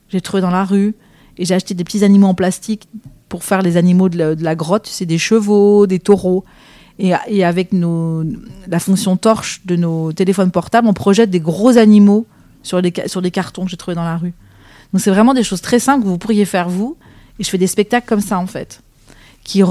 [0.08, 0.96] J'ai trouvé dans la rue.
[1.38, 2.88] Et j'ai acheté des petits animaux en plastique
[3.28, 4.88] pour faire les animaux de la grotte.
[4.88, 6.46] C'est des chevaux, des taureaux.
[7.00, 12.26] Et, avec la fonction torche de nos téléphones portables, on projette des gros animaux
[12.64, 14.34] sur des, cartons que j'ai trouvés dans la rue.
[14.94, 16.98] Donc c'est vraiment des choses très simples que vous pourriez faire vous.
[17.40, 18.82] Et je fais des spectacles comme ça en fait,
[19.44, 19.64] qui,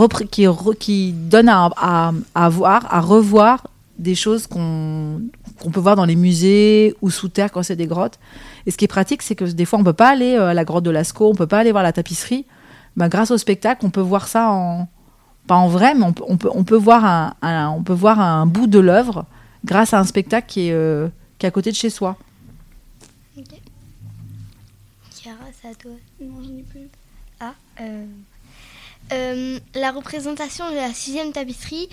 [1.12, 3.66] donnent à, voir, à revoir
[3.98, 5.20] des choses qu'on
[5.72, 8.18] peut voir dans les musées ou sous terre quand c'est des grottes.
[8.66, 10.54] Et ce qui est pratique, c'est que des fois on peut pas aller euh, à
[10.54, 12.46] la grotte de Lascaux, on peut pas aller voir la tapisserie.
[12.96, 14.88] Ben, grâce au spectacle, on peut voir ça en
[15.50, 17.92] pas en vrai, mais on peut, on peut, on peut voir un, un- on peut
[17.92, 19.26] voir un bout de l'œuvre
[19.64, 22.16] grâce à un spectacle qui est, euh, qui est à côté de chez soi.
[25.20, 25.90] Chiara, c'est à toi.
[26.20, 26.88] Non, j'en ai plus.
[27.40, 27.54] Ah.
[27.80, 28.06] euh,
[29.12, 31.88] euh, la représentation de la sixième tapisserie,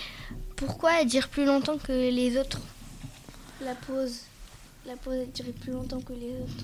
[0.56, 2.60] pourquoi elle dure plus longtemps que les autres?
[3.66, 4.20] La pause.
[4.86, 6.64] La pause, elle durait plus longtemps que les autres.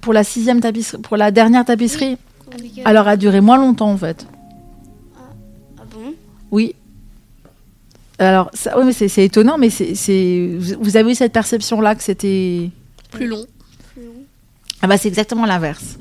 [0.00, 2.18] Pour la sixième tapisserie, pour la dernière tapisserie,
[2.84, 4.26] alors elle a duré moins longtemps en fait.
[6.52, 6.74] Oui.
[8.18, 10.50] Alors, ça, mais c'est c'est étonnant, mais c'est c'est-
[10.80, 12.70] vous avez eu cette perception-là que c'était.
[13.10, 13.44] Plus long.
[13.94, 14.12] Plus long.
[14.82, 15.98] Ah bah c'est exactement l'inverse.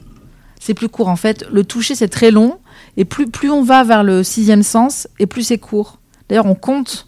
[0.60, 1.46] C'est plus court en fait.
[1.52, 2.60] Le toucher c'est très long
[2.98, 6.00] et plus plus on va vers le sixième sens et plus c'est court.
[6.30, 7.08] D'ailleurs on compte,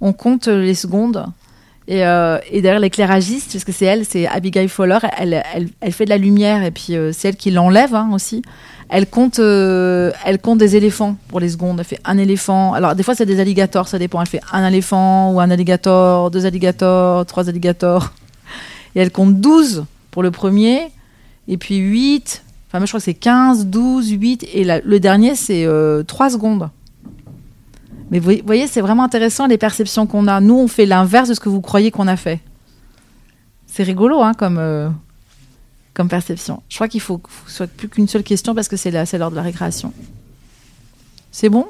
[0.00, 1.24] on compte les secondes
[1.88, 5.92] et, euh, et d'ailleurs l'éclairagiste parce que c'est elle, c'est Abigail Fowler, elle, elle, elle
[5.92, 8.42] fait de la lumière et puis euh, c'est elle qui l'enlève hein, aussi.
[8.94, 11.78] Elle compte, euh, elle compte des éléphants pour les secondes.
[11.80, 12.74] Elle fait un éléphant.
[12.74, 14.20] Alors des fois c'est des alligators, ça dépend.
[14.20, 18.12] Elle fait un éléphant ou un alligator, deux alligators, trois alligators.
[18.94, 20.90] Et elle compte 12 pour le premier,
[21.48, 25.34] et puis 8, enfin moi je crois que c'est 15, 12, 8, et le dernier
[25.36, 26.68] c'est euh, 3 secondes.
[28.10, 30.38] Mais vous voyez- voyez, c'est vraiment intéressant les perceptions qu'on a.
[30.42, 32.40] Nous, on fait l'inverse de ce que vous croyez qu'on a fait.
[33.66, 34.90] C'est rigolo hein, comme, euh,
[35.94, 36.62] comme perception.
[36.68, 38.90] Je crois qu'il faut, faut que ce soit plus qu'une seule question parce que c'est
[38.90, 39.92] l'heure de la récréation.
[41.30, 41.66] C'est bon?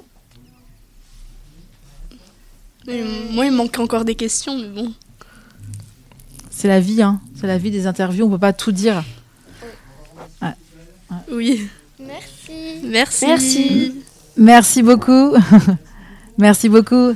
[2.87, 4.93] Mais Moi, il manque encore des questions, mais bon.
[6.51, 7.20] C'est la vie, hein.
[7.41, 9.03] c'est la vie des interviews, on peut pas tout dire.
[11.31, 11.68] Oui.
[11.99, 12.81] Merci.
[12.85, 13.27] Merci.
[13.27, 13.95] Merci.
[14.37, 15.35] Merci beaucoup.
[16.39, 17.14] Merci beaucoup.